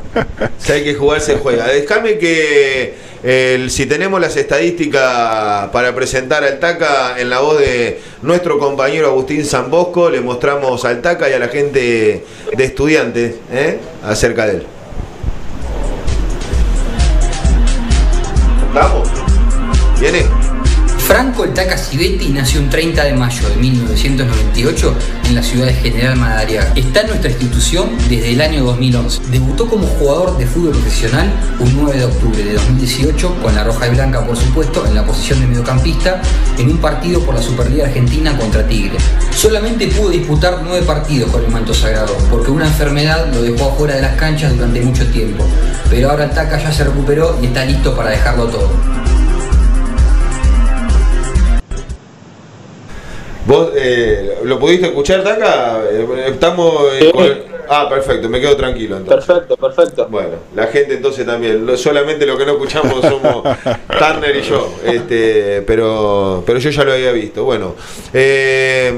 si 0.57 0.71
hay 0.71 0.83
que 0.83 0.95
jugar, 0.95 1.19
se 1.19 1.37
juega. 1.37 1.67
Déjame 1.67 2.17
que 2.17 2.95
el- 3.21 3.69
si 3.69 3.85
tenemos 3.85 4.21
las 4.21 4.37
estadísticas 4.37 5.67
para 5.69 5.93
presentar 5.93 6.43
al 6.45 6.57
TACA 6.59 7.19
en 7.19 7.29
la 7.29 7.39
voz 7.41 7.59
de 7.59 7.99
nuestro 8.21 8.57
compañero 8.59 9.07
Agustín 9.07 9.43
Zambosco, 9.45 10.09
le 10.09 10.21
mostramos 10.21 10.85
al 10.85 11.01
TACA 11.01 11.29
y 11.29 11.33
a 11.33 11.39
la 11.39 11.49
gente 11.49 12.23
de 12.55 12.63
estudiantes 12.63 13.35
¿eh? 13.51 13.79
acerca 14.03 14.45
de 14.45 14.51
él. 14.57 14.65
¿Vamos? 18.73 19.09
¿Viene? 19.99 20.25
Franco 21.05 21.43
el 21.43 21.53
Taca 21.53 21.77
Civetti 21.77 22.29
nació 22.29 22.62
un 22.62 22.69
30 22.71 23.03
de 23.03 23.13
mayo 23.13 23.47
de 23.47 23.55
1998 23.57 24.95
en 25.25 25.35
la 25.35 25.43
ciudad 25.43 25.67
de 25.67 25.74
General 25.75 26.15
Madariaga. 26.15 26.74
Está 26.75 27.01
en 27.01 27.07
nuestra 27.09 27.29
institución 27.29 27.91
desde 28.09 28.31
el 28.31 28.41
año 28.41 28.63
2011. 28.63 29.21
Debutó 29.29 29.69
como 29.69 29.85
jugador 29.85 30.35
de 30.39 30.47
fútbol 30.47 30.71
profesional 30.71 31.31
un 31.59 31.75
9 31.75 32.00
de 32.00 32.05
octubre 32.05 32.43
de 32.43 32.53
2018 32.53 33.35
con 33.39 33.53
la 33.53 33.63
roja 33.63 33.88
y 33.88 33.91
blanca, 33.91 34.25
por 34.25 34.35
supuesto, 34.35 34.83
en 34.88 34.95
la 34.95 35.05
posición 35.05 35.41
de 35.41 35.45
mediocampista 35.45 36.24
en 36.57 36.71
un 36.71 36.77
partido 36.79 37.21
por 37.21 37.35
la 37.35 37.41
Superliga 37.43 37.85
Argentina 37.85 38.35
contra 38.35 38.67
Tigre. 38.67 38.97
Solamente 39.31 39.85
pudo 39.89 40.09
disputar 40.09 40.62
nueve 40.63 40.83
partidos 40.88 41.29
con 41.29 41.45
el 41.45 41.51
manto 41.51 41.71
sagrado 41.75 42.17
porque 42.31 42.50
una 42.50 42.65
enfermedad 42.65 43.31
lo 43.31 43.43
dejó 43.43 43.69
afuera 43.69 43.93
de 43.93 44.01
las 44.01 44.15
canchas 44.15 44.55
durante 44.55 44.81
mucho 44.81 45.05
tiempo. 45.12 45.45
Pero 45.88 46.09
ahora 46.09 46.25
el 46.25 46.31
ya 46.31 46.74
se 46.74 46.83
recuperó 46.83 47.38
y 47.43 47.45
está 47.45 47.63
listo 47.63 47.95
para 47.95 48.09
dejarlo 48.09 48.47
todo. 48.47 49.04
¿Vos 53.45 53.69
eh, 53.75 54.39
lo 54.43 54.57
pudiste 54.59 54.87
escuchar, 54.87 55.23
Taca? 55.23 55.79
Eh, 55.91 56.05
Estamos. 56.29 56.73
eh, 56.93 56.99
Sí. 57.01 57.11
con 57.11 57.23
el- 57.25 57.43
Ah, 57.67 57.87
perfecto, 57.89 58.29
me 58.29 58.39
quedo 58.39 58.55
tranquilo 58.55 58.95
entonces. 58.97 59.25
Perfecto, 59.25 59.57
perfecto. 59.57 60.07
Bueno, 60.09 60.29
la 60.55 60.67
gente 60.67 60.93
entonces 60.93 61.25
también, 61.25 61.65
lo- 61.65 61.75
solamente 61.75 62.23
lo 62.25 62.37
que 62.37 62.45
no 62.45 62.51
escuchamos 62.53 63.01
somos 63.01 63.41
Turner 63.99 64.35
y 64.35 64.41
yo, 64.43 64.71
este, 64.85 65.63
pero, 65.65 66.43
pero 66.45 66.59
yo 66.59 66.69
ya 66.69 66.83
lo 66.83 66.93
había 66.93 67.11
visto. 67.11 67.43
Bueno, 67.43 67.73
eh, 68.13 68.93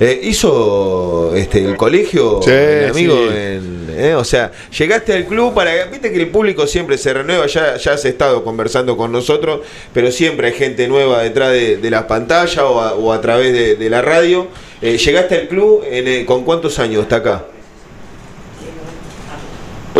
eh, 0.00 0.20
hizo 0.24 1.32
este, 1.36 1.64
el 1.64 1.76
colegio, 1.76 2.40
Sí, 2.42 2.50
el 2.50 2.90
amigo, 2.90 3.14
sí. 3.16 3.34
en- 3.36 3.77
eh, 3.98 4.14
o 4.14 4.24
sea, 4.24 4.52
llegaste 4.76 5.12
al 5.12 5.26
club 5.26 5.54
para, 5.54 5.84
viste 5.86 6.12
que 6.12 6.20
el 6.20 6.28
público 6.28 6.66
siempre 6.66 6.96
se 6.98 7.12
renueva, 7.12 7.46
ya, 7.46 7.74
has 7.74 8.04
estado 8.04 8.44
conversando 8.44 8.96
con 8.96 9.12
nosotros, 9.12 9.60
pero 9.92 10.10
siempre 10.10 10.48
hay 10.48 10.54
gente 10.54 10.88
nueva 10.88 11.22
detrás 11.22 11.52
de, 11.52 11.88
las 11.90 12.04
pantallas 12.04 12.58
o 12.58 13.12
a, 13.12 13.20
través 13.20 13.52
de, 13.52 13.76
de 13.76 13.90
la 13.90 14.02
radio. 14.02 14.46
Eh, 14.80 14.96
llegaste 14.96 15.36
al 15.36 15.48
club 15.48 15.82
en, 15.84 16.06
eh, 16.06 16.24
con 16.24 16.44
cuántos 16.44 16.78
años 16.78 17.02
está 17.02 17.16
acá. 17.16 17.44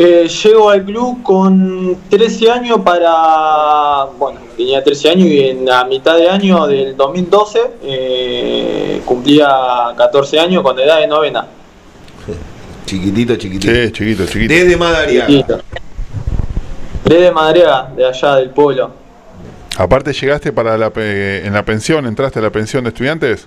Eh, 0.01 0.29
llego 0.29 0.71
al 0.71 0.85
club 0.85 1.25
con 1.25 1.97
13 2.09 2.51
años 2.53 2.81
para. 2.85 4.05
Bueno, 4.17 4.39
tenía 4.57 4.85
13 4.85 5.11
años 5.11 5.27
y 5.27 5.41
en 5.41 5.65
la 5.65 5.85
mitad 5.87 6.17
de 6.17 6.29
año 6.29 6.69
del 6.69 6.97
2012 6.97 7.61
eh, 7.83 9.03
cumplía 9.05 9.49
14 9.97 10.39
años 10.39 10.63
con 10.63 10.79
edad 10.79 11.01
de 11.01 11.09
novena. 11.09 11.49
Chiquitito, 12.89 13.37
chiquitito. 13.37 13.73
Sí, 13.73 13.93
chiquito, 13.93 14.27
chiquito. 14.27 14.55
Desde 14.55 14.77
Madariaga. 14.77 15.27
Chiquito. 15.27 15.61
Desde 17.05 17.31
Madriaga, 17.33 17.93
de 17.95 18.07
allá 18.07 18.37
del 18.37 18.51
pueblo. 18.51 18.91
Aparte, 19.77 20.13
¿llegaste 20.13 20.53
para 20.53 20.77
la, 20.79 20.91
en 20.97 21.53
la 21.53 21.65
pensión? 21.65 22.07
¿Entraste 22.07 22.39
a 22.39 22.43
la 22.43 22.51
pensión 22.51 22.85
de 22.85 22.89
estudiantes? 22.89 23.47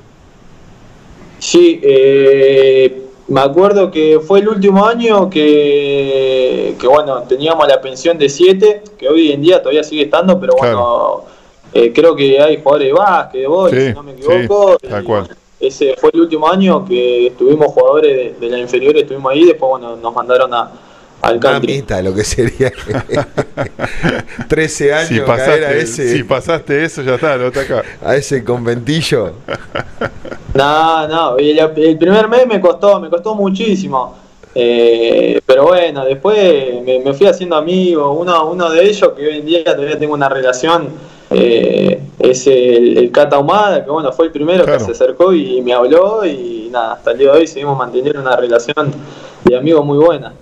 Sí, 1.40 1.80
eh, 1.84 3.02
me 3.28 3.42
acuerdo 3.42 3.90
que 3.90 4.20
fue 4.26 4.40
el 4.40 4.48
último 4.50 4.86
año 4.86 5.30
que, 5.30 6.76
que, 6.80 6.88
bueno, 6.88 7.24
teníamos 7.24 7.68
la 7.68 7.82
pensión 7.82 8.18
de 8.18 8.30
7, 8.30 8.84
que 8.98 9.10
hoy 9.10 9.32
en 9.32 9.42
día 9.42 9.60
todavía 9.60 9.84
sigue 9.84 10.04
estando, 10.04 10.40
pero 10.40 10.54
bueno, 10.58 11.24
eh, 11.74 11.92
creo 11.94 12.16
que 12.16 12.40
hay 12.40 12.58
jugadores 12.62 12.88
de 12.90 12.94
básquet, 12.94 13.42
de 13.42 13.70
Sí, 13.82 13.88
si 13.88 13.94
no 13.94 14.04
me 14.04 14.12
equivoco. 14.12 14.78
sí, 14.82 14.88
tal 14.88 15.02
y, 15.02 15.06
cual. 15.06 15.22
bueno, 15.24 15.41
ese 15.62 15.96
fue 15.98 16.10
el 16.14 16.22
último 16.22 16.50
año 16.50 16.84
que 16.86 17.28
estuvimos 17.28 17.68
jugadores 17.68 18.40
de, 18.40 18.46
de 18.46 18.52
la 18.52 18.60
inferior, 18.60 18.96
estuvimos 18.98 19.32
ahí, 19.32 19.46
después 19.46 19.70
bueno, 19.70 19.96
nos 19.96 20.14
mandaron 20.14 20.54
a, 20.54 20.72
al 21.22 21.40
country. 21.40 21.74
Mamita, 21.74 22.02
lo 22.02 22.14
que 22.14 22.24
sería 22.24 22.72
13 24.48 24.94
años 24.94 25.08
Si 25.08 25.20
caer 25.20 25.24
a 25.24 25.26
pasaste, 25.28 25.82
ese, 25.82 26.14
si 26.14 26.24
pasaste 26.24 26.84
eso, 26.84 27.02
ya 27.04 27.16
está, 27.16 27.38
lo 27.38 27.48
está 27.48 27.62
acá. 27.62 27.84
a 28.04 28.16
ese 28.16 28.44
conventillo. 28.44 29.34
No, 30.54 31.08
no, 31.08 31.38
el, 31.38 31.60
el 31.60 31.98
primer 31.98 32.28
mes 32.28 32.48
me 32.48 32.60
costó, 32.60 33.00
me 33.00 33.10
costó 33.10 33.36
muchísimo. 33.36 34.16
Eh, 34.54 35.40
pero 35.46 35.68
bueno, 35.68 36.04
después 36.04 36.82
me, 36.84 37.00
me 37.00 37.14
fui 37.14 37.28
haciendo 37.28 37.56
amigo. 37.56 38.12
Uno, 38.12 38.50
uno 38.50 38.70
de 38.70 38.84
ellos 38.84 39.14
que 39.16 39.26
hoy 39.28 39.38
en 39.38 39.46
día 39.46 39.64
todavía 39.64 39.98
tengo 39.98 40.14
una 40.14 40.28
relación 40.28 40.90
eh, 41.32 42.00
es 42.20 42.48
el, 42.48 42.98
el 42.98 43.12
Cata 43.12 43.40
Humada, 43.40 43.84
que 43.84 43.90
bueno, 43.90 44.12
fue 44.12 44.26
el 44.28 44.32
primero 44.32 44.64
Claro. 44.64 44.80
que 44.80 44.86
se 44.86 44.92
acercó 44.92 45.34
y 45.34 45.62
me 45.62 45.74
habló 45.74 46.26
y 46.26 46.70
nada, 46.72 46.94
hasta 46.94 47.12
el 47.12 47.18
día 47.18 47.32
de 47.32 47.40
hoy 47.40 47.48
seguimos 47.48 47.78
manteniendo 47.78 48.22
una 48.22 48.36
relación 48.36 48.94
de 49.44 49.58
amigos 49.58 49.86
muy 49.86 49.98
buena. 49.98 50.34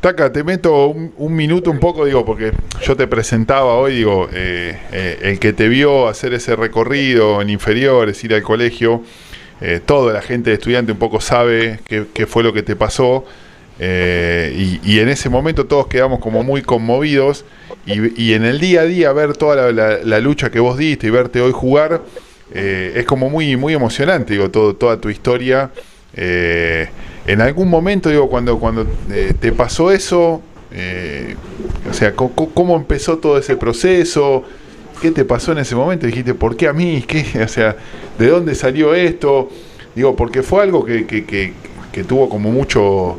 Taca, 0.00 0.32
te 0.32 0.42
meto 0.42 0.86
un, 0.88 1.12
un 1.16 1.32
minuto 1.34 1.70
un 1.70 1.78
poco, 1.78 2.04
digo, 2.04 2.24
porque 2.24 2.52
yo 2.82 2.96
te 2.96 3.06
presentaba 3.06 3.74
hoy, 3.76 3.94
digo, 3.96 4.28
eh, 4.32 4.76
eh, 4.90 5.18
el 5.22 5.38
que 5.38 5.52
te 5.52 5.68
vio 5.68 6.08
hacer 6.08 6.34
ese 6.34 6.56
recorrido 6.56 7.40
en 7.40 7.50
inferiores, 7.50 8.24
ir 8.24 8.34
al 8.34 8.42
colegio, 8.42 9.02
eh, 9.60 9.80
toda 9.84 10.12
la 10.12 10.20
gente 10.20 10.50
de 10.50 10.54
estudiante 10.54 10.90
un 10.90 10.98
poco 10.98 11.20
sabe 11.20 11.78
qué, 11.86 12.06
qué 12.12 12.26
fue 12.26 12.42
lo 12.42 12.52
que 12.52 12.64
te 12.64 12.74
pasó, 12.74 13.24
eh, 13.78 14.78
y, 14.84 14.98
en 15.00 15.08
ese 15.08 15.28
momento 15.28 15.66
todos 15.66 15.86
quedamos 15.86 16.20
como 16.20 16.42
muy 16.42 16.62
conmovidos, 16.62 17.44
y, 17.86 18.22
y 18.22 18.34
en 18.34 18.44
el 18.44 18.60
día 18.60 18.82
a 18.82 18.84
día 18.84 19.12
ver 19.12 19.36
toda 19.36 19.72
la, 19.72 20.20
lucha 20.20 20.50
que 20.50 20.60
vos 20.60 20.78
diste 20.78 21.06
y 21.08 21.10
verte 21.10 21.40
hoy 21.40 21.52
jugar, 21.52 22.02
eh, 22.54 22.92
es 22.96 23.04
como 23.06 23.30
muy, 23.30 23.56
muy 23.56 23.74
emocionante, 23.74 24.34
digo, 24.34 24.50
todo, 24.50 24.74
toda 24.74 25.00
tu 25.00 25.08
historia. 25.10 25.70
eh, 26.14 26.88
en 27.26 27.40
algún 27.40 27.68
momento, 27.68 28.08
digo, 28.10 28.28
cuando, 28.28 28.58
cuando 28.58 28.84
te 29.38 29.52
pasó 29.52 29.92
eso, 29.92 30.42
o 31.88 31.94
sea, 31.94 32.14
¿cómo 32.14 32.76
empezó 32.76 33.18
todo 33.18 33.38
ese 33.38 33.56
proceso? 33.56 34.42
¿Qué 35.00 35.10
te 35.10 35.24
pasó 35.24 35.52
en 35.52 35.58
ese 35.58 35.74
momento? 35.74 36.06
Dijiste, 36.06 36.34
¿por 36.34 36.56
qué 36.56 36.68
a 36.68 36.72
mí? 36.72 37.04
¿Qué? 37.06 37.24
O 37.44 37.48
sea, 37.48 37.76
¿de 38.18 38.26
dónde 38.28 38.54
salió 38.54 38.94
esto? 38.94 39.50
Digo, 39.94 40.16
porque 40.16 40.42
fue 40.42 40.62
algo 40.62 40.84
que- 40.84 41.06
que- 41.06 41.52
que 41.92 42.04
tuvo 42.04 42.28
como 42.28 42.50
mucho 42.50 43.18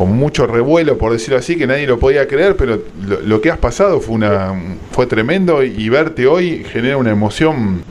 como 0.00 0.14
mucho 0.14 0.46
revuelo, 0.46 0.96
por 0.96 1.12
decirlo 1.12 1.36
así, 1.36 1.58
que 1.58 1.66
nadie 1.66 1.86
lo 1.86 1.98
podía 1.98 2.26
creer, 2.26 2.56
pero 2.56 2.80
lo, 3.06 3.20
lo 3.20 3.40
que 3.42 3.50
has 3.50 3.58
pasado 3.58 4.00
fue 4.00 4.14
una 4.14 4.54
fue 4.92 5.04
tremendo 5.04 5.62
y, 5.62 5.74
y 5.76 5.90
verte 5.90 6.26
hoy 6.26 6.64
genera 6.64 6.96
una 6.96 7.10
emoción 7.10 7.84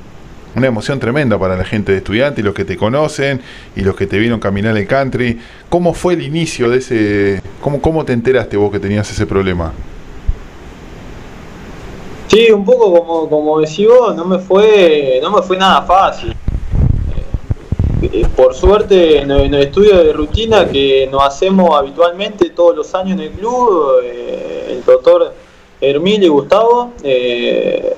una 0.55 0.65
emoción 0.65 0.99
tremenda 0.99 1.37
para 1.37 1.55
la 1.55 1.63
gente 1.63 1.91
de 1.91 1.99
estudiante 1.99 2.41
y 2.41 2.43
los 2.43 2.55
que 2.55 2.65
te 2.65 2.77
conocen 2.77 3.41
y 3.75 3.81
los 3.81 3.95
que 3.95 4.07
te 4.07 4.17
vieron 4.17 4.39
caminar 4.39 4.75
el 4.75 4.87
country. 4.87 5.37
¿Cómo 5.69 5.93
fue 5.93 6.15
el 6.15 6.23
inicio 6.23 6.71
de 6.71 6.79
ese 6.79 7.43
cómo 7.61 7.79
cómo 7.79 8.03
te 8.03 8.13
enteraste 8.13 8.57
vos 8.57 8.71
que 8.71 8.79
tenías 8.79 9.11
ese 9.11 9.27
problema? 9.27 9.71
Sí, 12.25 12.49
un 12.49 12.65
poco 12.65 12.91
como, 12.91 13.29
como 13.29 13.59
decís 13.59 13.87
vos, 13.87 14.15
no 14.15 14.25
me 14.25 14.39
fue, 14.39 15.19
no 15.21 15.29
me 15.29 15.43
fue 15.43 15.57
nada 15.57 15.83
fácil. 15.83 16.35
Eh, 18.01 18.25
Por 18.35 18.53
suerte, 18.53 19.19
en 19.19 19.31
el, 19.31 19.53
estudio 19.55 19.97
de 20.03 20.13
rutina 20.13 20.67
que 20.69 21.07
nos 21.11 21.23
hacemos 21.23 21.77
habitualmente 21.77 22.49
todos 22.51 22.75
los 22.75 22.93
años 22.95 23.19
en 23.19 23.25
el 23.25 23.31
club, 23.31 23.99
eh, 24.03 24.67
el 24.71 24.85
doctor 24.85 25.33
Hermil 25.81 26.23
y 26.23 26.27
Gustavo 26.27 26.91
eh, 27.03 27.93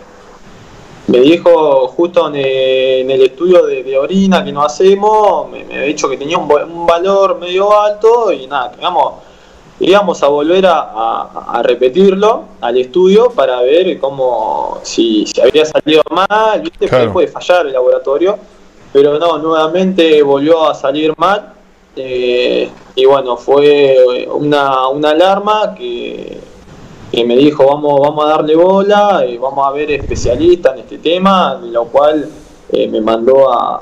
me 1.07 1.19
dijo 1.19 1.87
justo 1.89 2.27
en 2.29 2.35
el, 2.35 3.21
estudio 3.21 3.65
de, 3.65 3.83
de 3.83 3.97
orina 3.97 4.43
que 4.43 4.51
nos 4.51 4.65
hacemos, 4.65 5.49
me, 5.49 5.63
me 5.65 5.75
había 5.75 5.87
dicho 5.87 6.09
que 6.09 6.17
tenía 6.17 6.37
un, 6.37 6.49
va- 6.49 6.65
un 6.65 6.85
valor 6.87 7.37
medio 7.39 7.79
alto 7.79 8.31
y 8.31 8.47
nada, 8.47 8.71
quedamos 8.71 9.13
íbamos 9.79 10.21
a 10.21 10.27
volver 10.27 10.65
a, 10.67 10.79
a- 10.79 11.45
a 11.59 11.63
repetirlo 11.63 12.43
al 12.61 12.77
estudio 12.77 13.29
para 13.31 13.61
ver 13.61 13.99
cómo 13.99 14.79
si, 14.83 15.25
si 15.25 15.41
había 15.41 15.65
salido 15.65 16.01
mal, 16.11 16.61
viste, 16.61 16.87
Claro. 16.87 17.11
Puede 17.13 17.27
fallar 17.27 17.65
el 17.65 17.73
laboratorio, 17.73 18.37
pero 18.93 19.17
no, 19.19 19.38
nuevamente 19.38 20.21
volvió 20.23 20.69
a 20.69 20.75
salir 20.75 21.13
mal 21.17 21.54
eh, 21.95 22.69
y 22.95 23.06
bueno, 23.06 23.38
fue 23.38 24.27
una, 24.32 24.88
una 24.88 25.10
alarma 25.12 25.75
que, 25.75 26.39
que 27.12 27.25
me 27.25 27.36
dijo 27.36 27.65
vamos, 27.65 27.99
vamos 27.99 28.25
a 28.25 28.30
darle 28.30 28.56
bola, 28.56 29.23
eh, 29.25 29.38
vamos 29.38 29.67
a 29.67 29.71
ver 29.71 29.91
especialistas 29.91 30.73
en 30.73 30.80
este 30.80 30.97
tema, 30.97 31.60
lo 31.62 31.86
cual 31.86 32.30
eh, 32.69 32.88
me 32.88 33.01
mandó 33.01 33.51
a, 33.51 33.82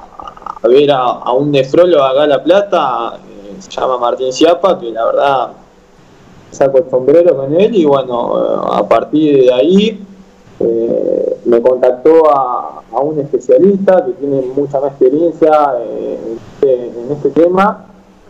a 0.61 0.67
ver 0.67 0.91
a, 0.91 1.31
un 1.31 1.51
nefrólogo 1.51 2.03
acá 2.03 2.23
a 2.23 2.27
La 2.27 2.43
Plata, 2.43 3.19
eh, 3.29 3.55
se 3.59 3.71
llama 3.71 3.97
Martín 3.97 4.33
Ciapa, 4.33 4.79
que 4.79 4.91
la 4.91 5.05
verdad 5.05 5.49
saco 6.51 6.79
el 6.79 6.89
sombrero 6.89 7.35
con 7.35 7.55
él 7.59 7.75
y 7.75 7.85
bueno, 7.85 8.43
eh, 8.43 8.67
a 8.71 8.87
partir 8.87 9.45
de 9.45 9.53
ahí 9.53 10.03
eh, 10.59 11.37
me 11.45 11.61
contactó 11.61 12.29
a, 12.29 12.81
un 13.01 13.19
especialista 13.19 14.05
que 14.05 14.11
tiene 14.13 14.41
mucha 14.55 14.79
más 14.79 14.91
experiencia 14.91 15.73
eh, 15.79 16.19
en, 16.21 16.37
este, 16.37 16.99
en 16.99 17.11
este 17.11 17.29
tema 17.29 17.85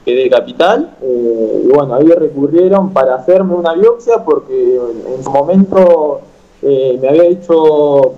que 0.06 0.13
de 0.15 0.30
Capital 0.30 0.96
eh, 1.02 1.63
y 1.65 1.68
bueno, 1.68 1.96
ahí 1.96 2.06
recurrieron 2.06 2.92
para 2.92 3.15
hacerme 3.15 3.56
una 3.56 3.74
biopsia 3.74 4.24
porque 4.24 4.80
en, 5.15 5.24
su 5.24 5.32
momento 5.32 6.22
eh, 6.62 7.00
me 7.02 7.10
había 7.10 7.24
hecho 7.24 8.13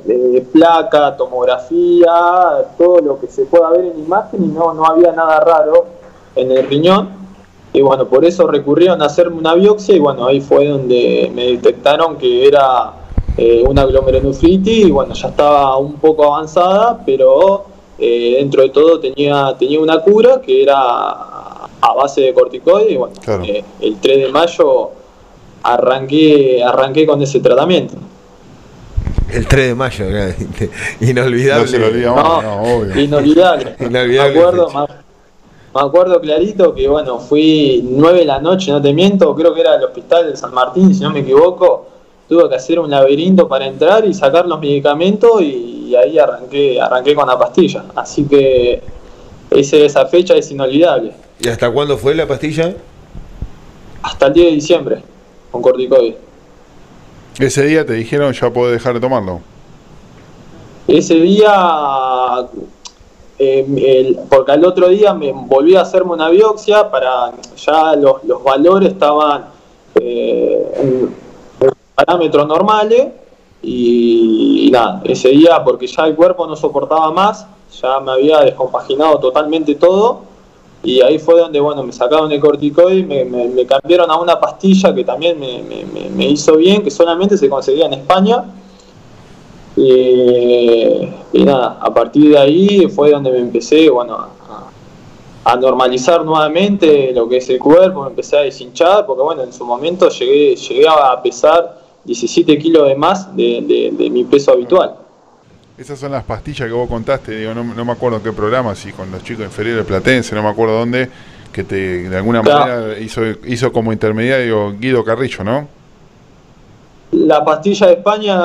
placa, 0.51 1.15
tomografía, 1.15 2.11
todo 2.77 2.99
lo 2.99 3.19
que 3.19 3.27
se 3.27 3.45
pueda 3.45 3.69
ver 3.69 3.85
en 3.85 3.99
imagen 3.99 4.43
y 4.43 4.47
no, 4.47 4.73
no 4.73 4.85
había 4.85 5.11
nada 5.13 5.39
raro 5.39 5.85
en 6.35 6.51
el 6.51 6.67
riñón. 6.67 7.21
Y 7.73 7.81
bueno, 7.81 8.05
por 8.07 8.25
eso 8.25 8.47
recurrieron 8.47 9.01
a 9.01 9.05
hacerme 9.05 9.37
una 9.37 9.53
biopsia 9.53 9.95
y 9.95 9.99
bueno, 9.99 10.25
ahí 10.25 10.41
fue 10.41 10.67
donde 10.67 11.31
me 11.33 11.45
detectaron 11.45 12.17
que 12.17 12.47
era 12.47 13.00
eh, 13.37 13.63
una 13.67 13.85
glomerulonefritis 13.85 14.87
y 14.87 14.91
bueno, 14.91 15.13
ya 15.13 15.29
estaba 15.29 15.77
un 15.77 15.93
poco 15.93 16.25
avanzada, 16.33 17.01
pero 17.05 17.65
eh, 17.97 18.35
dentro 18.39 18.61
de 18.63 18.69
todo 18.69 18.99
tenía, 18.99 19.55
tenía 19.57 19.79
una 19.79 19.99
cura 19.99 20.41
que 20.41 20.63
era 20.63 20.79
a 21.83 21.93
base 21.95 22.21
de 22.21 22.33
corticoides 22.33 22.91
y 22.91 22.97
bueno, 22.97 23.13
Claro. 23.23 23.43
eh, 23.43 23.63
el 23.79 23.97
3 23.97 24.17
de 24.25 24.31
mayo 24.31 24.91
arranqué, 25.63 26.63
arranqué 26.63 27.05
con 27.05 27.21
ese 27.21 27.39
tratamiento. 27.39 27.95
El 29.31 29.47
3 29.47 29.67
de 29.69 29.75
mayo, 29.75 30.05
inolvidable. 31.01 31.61
No 31.63 31.67
se 31.67 31.79
lo 31.79 31.87
olvida 31.87 32.13
más, 32.13 32.23
No, 32.23 32.41
no, 32.41 32.61
obvio. 32.77 32.99
Inolvidable. 33.01 33.75
Inolvidable 33.79 34.33
Me 34.33 34.39
acuerdo, 34.39 34.69
me 35.73 35.81
acuerdo 35.81 36.19
clarito 36.19 36.73
que 36.75 36.87
bueno, 36.89 37.17
fui 37.19 37.81
9 37.83 38.19
de 38.19 38.25
la 38.25 38.39
noche, 38.41 38.71
no 38.71 38.81
te 38.81 38.93
miento, 38.93 39.33
creo 39.35 39.53
que 39.53 39.61
era 39.61 39.75
el 39.75 39.83
hospital 39.85 40.29
de 40.29 40.35
San 40.37 40.53
Martín, 40.53 40.93
si 40.93 41.01
no 41.01 41.11
me 41.11 41.19
equivoco. 41.21 41.87
Tuve 42.31 42.47
que 42.47 42.55
hacer 42.55 42.79
un 42.79 42.89
laberinto 42.89 43.45
para 43.45 43.65
entrar 43.65 44.05
y 44.05 44.13
sacar 44.13 44.45
los 44.45 44.57
medicamentos 44.57 45.41
y, 45.41 45.93
ahí 46.01 46.17
arranqué, 46.17 46.79
arranqué 46.79 47.13
con 47.13 47.27
la 47.27 47.37
pastilla. 47.37 47.83
Así 47.93 48.23
que 48.23 48.81
ese, 49.49 49.83
esa 49.85 50.05
fecha 50.05 50.33
es 50.35 50.49
inolvidable. 50.49 51.11
¿Y 51.41 51.49
hasta 51.49 51.69
cuándo 51.69 51.97
fue 51.97 52.15
la 52.15 52.25
pastilla? 52.25 52.73
Hasta 54.01 54.27
el 54.27 54.33
10 54.33 54.45
de 54.47 54.51
diciembre, 54.53 55.03
con 55.51 55.61
corticoides. 55.61 56.15
Ese 57.37 57.63
día 57.65 57.85
te 57.85 57.95
dijeron 57.95 58.31
ya 58.31 58.49
podés 58.49 58.75
dejar 58.75 58.93
de 58.93 59.01
tomarlo. 59.01 59.41
Ese 60.87 61.15
día, 61.15 62.47
eh, 63.39 63.65
el- 63.77 64.19
porque 64.29 64.53
al 64.53 64.63
otro 64.63 64.87
día 64.87 65.13
me 65.13 65.33
volví 65.33 65.75
a 65.75 65.81
hacerme 65.81 66.13
una 66.13 66.29
biopsia 66.29 66.89
para 66.89 67.33
ya 67.57 67.93
los, 67.97 68.23
los 68.23 68.41
valores 68.41 68.93
estaban 68.93 69.47
eh, 69.95 70.65
parámetros 72.05 72.47
normales 72.47 73.07
y, 73.61 74.69
nada, 74.71 75.01
ese 75.05 75.29
día 75.29 75.63
porque 75.63 75.87
ya 75.87 76.05
el 76.05 76.15
cuerpo 76.15 76.47
no 76.47 76.55
soportaba 76.55 77.11
más, 77.11 77.45
ya 77.81 77.99
me 77.99 78.11
había 78.11 78.39
descompaginado 78.41 79.19
totalmente 79.19 79.75
todo 79.75 80.21
y 80.83 80.99
ahí 81.01 81.19
fue 81.19 81.39
donde 81.39 81.59
bueno 81.59 81.83
me 81.83 81.93
sacaron 81.93 82.31
el 82.31 82.39
corticoide, 82.39 83.03
me, 83.03 83.23
me- 83.25 83.65
cambiaron 83.67 84.09
a 84.09 84.17
una 84.17 84.39
pastilla 84.39 84.95
que 84.95 85.03
también 85.03 85.39
me, 85.39 86.25
hizo 86.25 86.57
bien, 86.57 86.81
que 86.83 86.89
solamente 86.89 87.37
se 87.37 87.47
conseguía 87.49 87.85
en 87.85 87.93
España. 87.93 88.45
Y, 89.77 91.07
nada, 91.45 91.77
a 91.79 91.93
partir 91.93 92.31
de 92.31 92.37
ahí 92.37 92.87
fue 92.89 93.11
donde 93.11 93.31
me 93.31 93.39
empecé, 93.39 93.89
bueno, 93.89 94.17
a, 94.17 95.51
a 95.51 95.55
normalizar 95.55 96.25
nuevamente 96.25 97.11
lo 97.13 97.29
que 97.29 97.37
es 97.37 97.49
el 97.49 97.59
cuerpo, 97.59 98.01
me 98.01 98.09
empecé 98.09 98.37
a 98.37 98.41
deshinchar, 98.41 99.05
porque 99.05 99.21
bueno, 99.23 99.43
en 99.43 99.53
su 99.53 99.63
momento 99.63 100.09
llegué, 100.09 100.55
llegué 100.55 100.87
a 100.89 101.21
pesar 101.21 101.80
17 102.05 102.57
kilos 102.57 102.87
de 102.87 102.95
más 102.95 103.35
de, 103.35 103.91
de, 103.97 104.09
mi 104.09 104.23
peso 104.23 104.51
habitual. 104.51 104.95
Esas 105.77 105.99
son 105.99 106.11
las 106.11 106.23
pastillas 106.23 106.67
que 106.67 106.73
vos 106.73 106.89
contaste, 106.89 107.35
digo, 107.37 107.53
no, 107.53 107.63
no 107.63 107.85
me 107.85 107.91
acuerdo 107.91 108.17
en 108.17 108.23
qué 108.23 108.31
programa, 108.31 108.75
si 108.75 108.91
con 108.91 109.11
los 109.11 109.23
chicos 109.23 109.45
inferiores 109.45 109.85
Platense, 109.85 110.35
no 110.35 110.43
me 110.43 110.49
acuerdo 110.49 110.77
dónde, 110.77 111.09
que 111.51 111.63
te 111.63 112.09
de 112.09 112.17
alguna 112.17 112.41
manera 112.41 112.99
hizo, 112.99 113.21
hizo 113.45 113.71
como 113.71 113.91
intermediario 113.91 114.73
Guido 114.77 115.03
Carrillo, 115.03 115.43
¿no? 115.43 115.67
La 117.11 117.43
pastilla 117.43 117.87
de 117.87 117.93
España, 117.93 118.35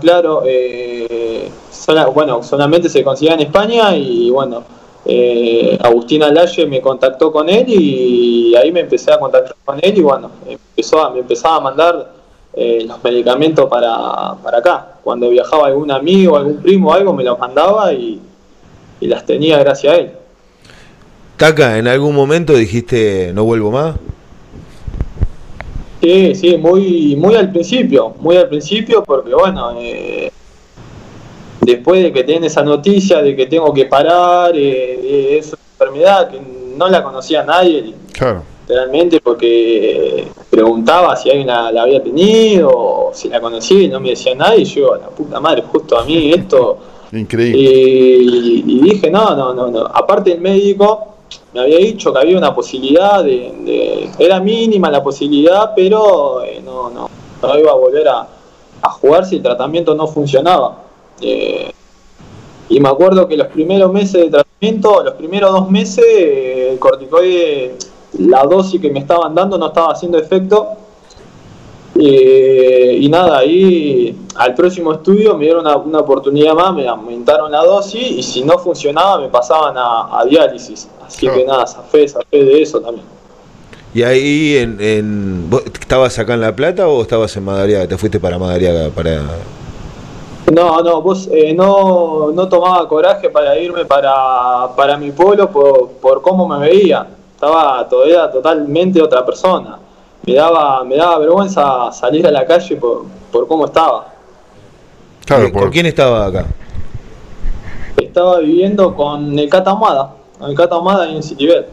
claro, 0.00 0.42
eh, 0.44 1.50
bueno, 2.14 2.42
solamente 2.42 2.88
se 2.88 3.04
consigue 3.04 3.32
en 3.32 3.40
España 3.40 3.94
y 3.94 4.28
bueno, 4.30 4.64
eh, 5.04 5.78
Agustina 5.80 6.28
Lalle 6.32 6.66
me 6.66 6.80
contactó 6.80 7.30
con 7.30 7.48
él 7.48 7.64
y 7.68 8.56
ahí 8.56 8.72
me 8.72 8.80
empecé 8.80 9.12
a 9.12 9.20
contactar 9.20 9.54
con 9.64 9.78
él 9.80 9.96
y 9.96 10.00
bueno, 10.00 10.30
empezó 10.48 11.04
a, 11.04 11.10
me 11.10 11.20
empezaba 11.20 11.56
a 11.56 11.60
mandar 11.60 12.15
eh, 12.56 12.84
los 12.86 13.04
medicamentos 13.04 13.68
para, 13.68 14.34
para 14.42 14.58
acá. 14.58 14.86
Cuando 15.04 15.28
viajaba 15.28 15.66
algún 15.66 15.90
amigo, 15.90 16.38
algún 16.38 16.56
primo, 16.56 16.92
algo, 16.92 17.12
me 17.12 17.22
los 17.22 17.38
mandaba 17.38 17.92
y, 17.92 18.18
y 18.98 19.06
las 19.06 19.26
tenía 19.26 19.58
gracias 19.58 19.92
a 19.92 19.96
él. 19.96 20.10
Taca, 21.36 21.76
¿en 21.76 21.86
algún 21.86 22.14
momento 22.14 22.54
dijiste 22.54 23.30
no 23.34 23.44
vuelvo 23.44 23.70
más? 23.70 23.94
Sí, 26.00 26.34
sí, 26.34 26.56
muy, 26.56 27.14
muy 27.16 27.34
al 27.34 27.50
principio, 27.50 28.14
muy 28.20 28.36
al 28.36 28.48
principio, 28.48 29.02
porque 29.02 29.34
bueno, 29.34 29.74
eh, 29.78 30.30
después 31.60 32.02
de 32.02 32.12
que 32.12 32.24
tiene 32.24 32.46
esa 32.46 32.62
noticia 32.62 33.20
de 33.20 33.36
que 33.36 33.46
tengo 33.46 33.74
que 33.74 33.86
parar, 33.86 34.52
eh, 34.54 35.38
es 35.38 35.48
una 35.48 35.62
enfermedad 35.72 36.30
que 36.30 36.40
no 36.76 36.88
la 36.88 37.02
conocía 37.02 37.42
nadie, 37.42 37.94
claro. 38.12 38.42
Realmente, 38.68 39.20
porque 39.20 40.28
preguntaba 40.50 41.16
si 41.16 41.30
alguien 41.30 41.46
la, 41.48 41.68
había 41.68 42.02
tenido, 42.02 42.70
o 42.70 43.10
si 43.14 43.28
la 43.28 43.40
conocía 43.40 43.82
y 43.82 43.88
no 43.88 44.00
me 44.00 44.10
decía 44.10 44.34
nadie, 44.34 44.62
y 44.62 44.64
yo, 44.64 44.96
la 44.96 45.08
puta 45.08 45.40
madre, 45.40 45.62
justo 45.62 45.98
a 45.98 46.04
mí 46.04 46.32
esto... 46.32 46.78
Increíble. 47.12 47.58
Y, 47.58 48.64
y 48.66 48.80
dije, 48.80 49.10
no, 49.10 49.36
no, 49.36 49.54
no, 49.54 49.68
no, 49.68 49.80
aparte 49.86 50.32
el 50.32 50.40
médico 50.40 51.16
me 51.56 51.62
había 51.62 51.78
dicho 51.78 52.12
que 52.12 52.18
había 52.18 52.36
una 52.36 52.54
posibilidad 52.54 53.24
de, 53.24 54.10
era 54.18 54.40
mínima 54.40 54.90
la 54.90 55.02
posibilidad, 55.02 55.72
pero 55.74 56.42
eh, 56.42 56.60
no, 56.62 56.90
no, 56.90 57.08
no, 57.42 57.58
iba 57.58 57.70
a 57.70 57.74
volver 57.74 58.08
a, 58.08 58.28
jugar 59.00 59.26
si 59.26 59.36
el 59.36 59.42
tratamiento 59.42 59.94
no 59.94 60.06
funcionaba. 60.06 60.84
Eh, 61.20 61.72
y 62.68 62.78
me 62.78 62.88
acuerdo 62.88 63.26
que 63.26 63.36
los 63.36 63.48
primeros 63.48 63.92
meses 63.92 64.20
de 64.22 64.30
tratamiento, 64.30 65.02
los 65.02 65.14
primeros 65.14 65.50
dos 65.50 65.70
meses, 65.70 66.04
eh, 66.06 66.70
el 66.72 66.78
corticoide, 66.78 67.74
la 68.18 68.44
dosis 68.44 68.80
que 68.80 68.90
me 68.90 69.00
estaban 69.00 69.34
dando 69.34 69.58
no 69.58 69.68
estaba 69.68 69.92
haciendo 69.92 70.18
efecto 70.18 70.76
eh, 71.98 72.98
y 73.00 73.08
nada, 73.08 73.38
ahí 73.38 74.16
al 74.34 74.54
próximo 74.54 74.92
estudio 74.92 75.34
me 75.36 75.44
dieron 75.44 75.66
una, 75.66 75.98
oportunidad 75.98 76.54
más, 76.54 76.74
me 76.74 76.86
aumentaron 76.86 77.50
la 77.50 77.64
dosis 77.64 78.10
y 78.10 78.22
si 78.22 78.44
no 78.44 78.58
funcionaba 78.58 79.18
me 79.18 79.28
pasaban 79.28 79.74
a, 79.78 80.22
diálisis. 80.28 80.88
Así 81.06 81.28
que 81.28 81.44
nada, 81.44 81.66
fe 81.66 82.06
fe 82.08 82.44
de 82.44 82.62
eso 82.62 82.80
también. 82.80 83.06
¿Y 83.94 84.02
ahí 84.02 84.56
en, 84.56 85.48
estabas 85.80 86.18
acá 86.18 86.34
en 86.34 86.42
La 86.42 86.54
Plata 86.54 86.86
o 86.86 87.00
estabas 87.00 87.34
en 87.36 87.44
Madariaga? 87.44 87.88
¿Te 87.88 87.96
fuiste 87.96 88.20
para 88.20 88.38
Madariaga? 88.38 88.90
Para... 88.90 89.22
No, 90.52 90.82
no, 90.82 91.00
vos 91.00 91.28
eh, 91.32 91.54
no, 91.54 92.30
no 92.32 92.48
tomaba 92.48 92.86
coraje 92.88 93.30
para 93.30 93.58
irme 93.58 93.84
para, 93.86 94.68
para 94.76 94.96
mi 94.98 95.12
pueblo 95.12 95.50
por, 95.50 95.92
por 95.92 96.20
cómo 96.20 96.46
me 96.46 96.58
veía. 96.58 97.06
Estaba 97.36 97.88
todavía 97.88 98.28
totalmente 98.30 99.00
otra 99.00 99.24
persona 99.24 99.78
me 100.26 100.34
daba, 100.34 100.84
me 100.84 100.96
daba 100.96 101.18
vergüenza 101.18 101.92
salir 101.92 102.26
a 102.26 102.30
la 102.32 102.44
calle 102.44 102.76
por, 102.76 103.04
por 103.30 103.46
cómo 103.46 103.66
estaba. 103.66 104.12
Claro, 105.24 105.52
¿Con 105.52 105.70
quién 105.70 105.86
estaba 105.86 106.26
acá? 106.26 106.46
Estaba 107.96 108.40
viviendo 108.40 108.94
con 108.94 109.38
el 109.38 109.48
Cata 109.48 109.70
Ahumada, 109.70 110.14
el 110.40 110.54
Cata 110.54 110.74
Ahumada 110.74 111.08
en 111.08 111.22
Citibet. 111.22 111.68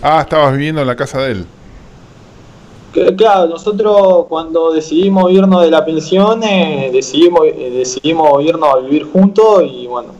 Ah, 0.00 0.22
estabas 0.22 0.52
viviendo 0.52 0.80
en 0.80 0.86
la 0.86 0.96
casa 0.96 1.20
de 1.20 1.32
él. 1.32 1.46
claro, 3.16 3.46
nosotros 3.46 4.26
cuando 4.28 4.72
decidimos 4.72 5.30
irnos 5.30 5.62
de 5.62 5.70
la 5.70 5.84
pensión, 5.84 6.42
eh, 6.42 6.90
decidimos, 6.92 7.42
eh, 7.44 7.70
decidimos 7.74 8.42
irnos 8.42 8.74
a 8.74 8.78
vivir 8.78 9.04
juntos 9.10 9.64
y 9.70 9.86
bueno, 9.86 10.12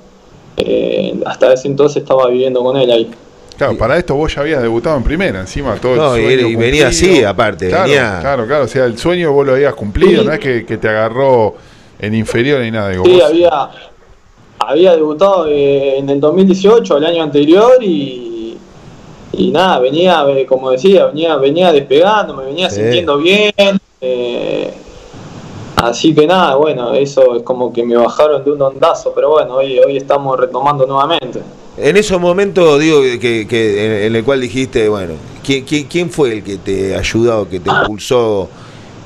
eh, 0.57 1.19
hasta 1.25 1.53
ese 1.55 1.69
entonces 1.69 2.03
estaba 2.03 2.29
viviendo 2.29 2.63
con 2.63 2.77
él 2.77 2.91
ahí. 2.91 3.11
Claro, 3.59 3.77
para 3.77 3.99
esto 3.99 4.15
vos 4.15 4.33
ya 4.33 4.43
habías 4.43 4.63
debutado 4.63 4.97
en 4.97 5.03
primera, 5.03 5.41
encima 5.41 5.75
todo 5.81 5.97
no, 5.97 6.15
el 6.15 6.23
sueño 6.23 6.49
y, 6.49 6.55
venía 6.55 6.89
así, 6.89 7.25
aparte. 7.25 7.67
Claro, 7.69 7.89
venía... 7.89 8.19
claro, 8.21 8.47
claro, 8.47 8.65
o 8.65 8.69
sea, 8.69 8.85
el 8.85 8.97
sueño 8.97 9.33
vos 9.33 9.45
lo 9.45 9.55
habías 9.55 9.75
cumplido, 9.75 10.23
no 10.23 10.33
es 10.33 10.39
que, 10.39 10.63
te 10.63 10.89
agarró 10.89 11.57
en 11.99 12.15
inferior 12.15 12.61
ni 12.61 12.71
nada. 12.71 12.91
Digo, 12.91 13.05
sí, 13.05 13.21
había, 13.21 13.71
había 14.61 14.95
debutado 14.95 15.49
eh, 15.49 15.99
en 15.99 16.09
el 16.09 16.21
2018, 16.21 16.99
el 16.99 17.07
año 17.07 17.21
anterior, 17.25 17.83
y, 17.83 18.57
y 19.33 19.51
nada, 19.51 19.81
venía, 19.81 20.25
eh, 20.29 20.47
como 20.47 20.71
decía, 20.71 21.07
venía, 21.07 21.37
venía 21.37 21.73
despegando, 21.73 22.35
me 22.35 22.45
venía 22.45 22.71
sintiendo 22.71 23.19
bien. 23.19 23.53
Eh, 24.01 24.73
así 25.75 26.15
que 26.15 26.29
nada, 26.29 26.55
bueno, 26.55 26.95
eso 26.95 27.35
es 27.35 27.43
como 27.43 27.73
que 27.73 27.83
me 27.83 27.97
bajaron 27.97 28.45
de 28.45 28.53
un 28.53 28.63
ondazo, 28.63 29.13
pero 29.13 29.31
bueno, 29.31 29.57
hoy, 29.57 29.81
hoy 29.81 29.97
estamos 29.97 30.39
retomando 30.39 30.87
nuevamente. 30.87 31.41
En 31.81 31.97
esos 31.97 32.21
momentos, 32.21 32.81
digo, 32.81 33.03
que, 33.21 34.07
en, 34.07 34.17
el 34.17 34.25
cual 34.25 34.41
dijiste, 34.41 34.89
bueno, 34.89 35.15
¿quién, 35.45 36.11
fue 36.11 36.33
el 36.33 36.43
que 36.43 36.57
te 36.57 36.97
ayudó, 36.97 37.49
que 37.49 37.61
te 37.61 37.71
impulsó? 37.71 38.49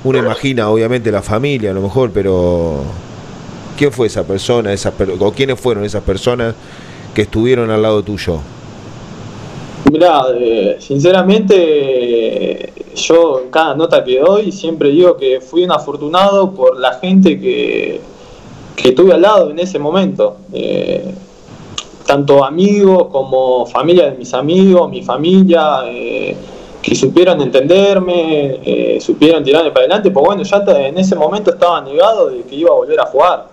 Uno 0.04 0.18
imagina, 0.18 0.70
obviamente, 0.70 1.12
la 1.12 1.20
familia 1.20 1.72
a 1.72 1.74
lo 1.74 1.82
mejor, 1.82 2.10
pero 2.14 2.80
¿quién 3.76 3.92
fue 3.92 4.06
esa 4.06 4.24
persona, 4.24 4.72
esas 4.72 4.94
o 5.18 5.32
quiénes 5.32 5.60
fueron 5.60 5.84
esas 5.84 6.02
personas 6.02 6.54
que 7.14 7.22
estuvieron 7.22 7.70
al 7.70 7.82
lado 7.82 8.02
tuyo? 8.02 8.40
Mirá, 9.90 10.22
eh, 10.34 10.76
sinceramente, 10.80 12.72
yo 12.96 13.42
en 13.44 13.50
cada 13.50 13.74
nota 13.74 14.02
que 14.02 14.18
doy 14.18 14.50
siempre 14.50 14.88
digo 14.88 15.18
que 15.18 15.42
fui 15.42 15.64
un 15.64 15.72
afortunado 15.72 16.52
por 16.52 16.80
la 16.80 16.94
gente 16.94 17.38
que, 17.38 18.00
que 18.74 18.92
tuve 18.92 19.12
al 19.12 19.20
lado 19.20 19.50
en 19.50 19.58
ese 19.58 19.78
momento. 19.78 20.38
Eh, 20.54 21.12
tanto 22.06 22.44
amigos 22.44 23.08
como 23.10 23.66
familia 23.66 24.10
de 24.10 24.18
mis 24.18 24.32
amigos, 24.34 24.90
mi 24.90 25.02
familia, 25.02 25.82
eh, 25.86 26.36
que 26.82 26.94
supieron 26.96 27.40
entenderme, 27.40 28.60
eh, 28.64 28.98
supieron 29.00 29.44
tirarme 29.44 29.70
para 29.70 29.86
adelante, 29.86 30.10
pues 30.10 30.26
bueno, 30.26 30.42
ya 30.42 30.64
en 30.86 30.98
ese 30.98 31.14
momento 31.14 31.52
estaba 31.52 31.80
negado 31.80 32.28
de 32.28 32.42
que 32.42 32.56
iba 32.56 32.70
a 32.70 32.74
volver 32.74 33.00
a 33.00 33.06
jugar. 33.06 33.46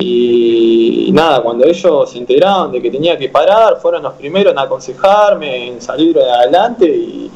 Y, 0.00 1.10
nada, 1.12 1.42
cuando 1.42 1.64
ellos 1.64 2.10
se 2.10 2.18
enteraron 2.18 2.70
de 2.70 2.82
que 2.82 2.90
tenía 2.90 3.16
que 3.16 3.28
parar, 3.28 3.78
fueron 3.80 4.02
los 4.02 4.14
primeros 4.14 4.52
en 4.52 4.58
aconsejarme, 4.58 5.68
en 5.68 5.80
salir 5.80 6.18
adelante 6.18 6.86
y, 6.86 7.30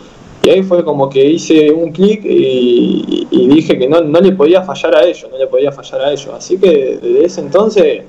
ahí 0.49 0.63
fue 0.65 0.85
como 0.85 1.09
que 1.09 1.25
hice 1.25 1.71
un 1.71 1.93
clic 1.93 2.21
y, 2.25 3.27
dije 3.31 3.79
que 3.79 3.89
no, 3.89 4.01
no 4.01 4.21
le 4.21 4.33
podía 4.33 4.63
fallar 4.63 4.97
a 4.97 5.05
ellos, 5.05 5.29
no 5.31 5.39
le 5.39 5.47
podía 5.47 5.71
fallar 5.71 6.01
a 6.01 6.13
ellos. 6.13 6.31
Así 6.35 6.59
que 6.59 6.99
desde 7.01 7.25
ese 7.25 7.41
entonces 7.43 8.03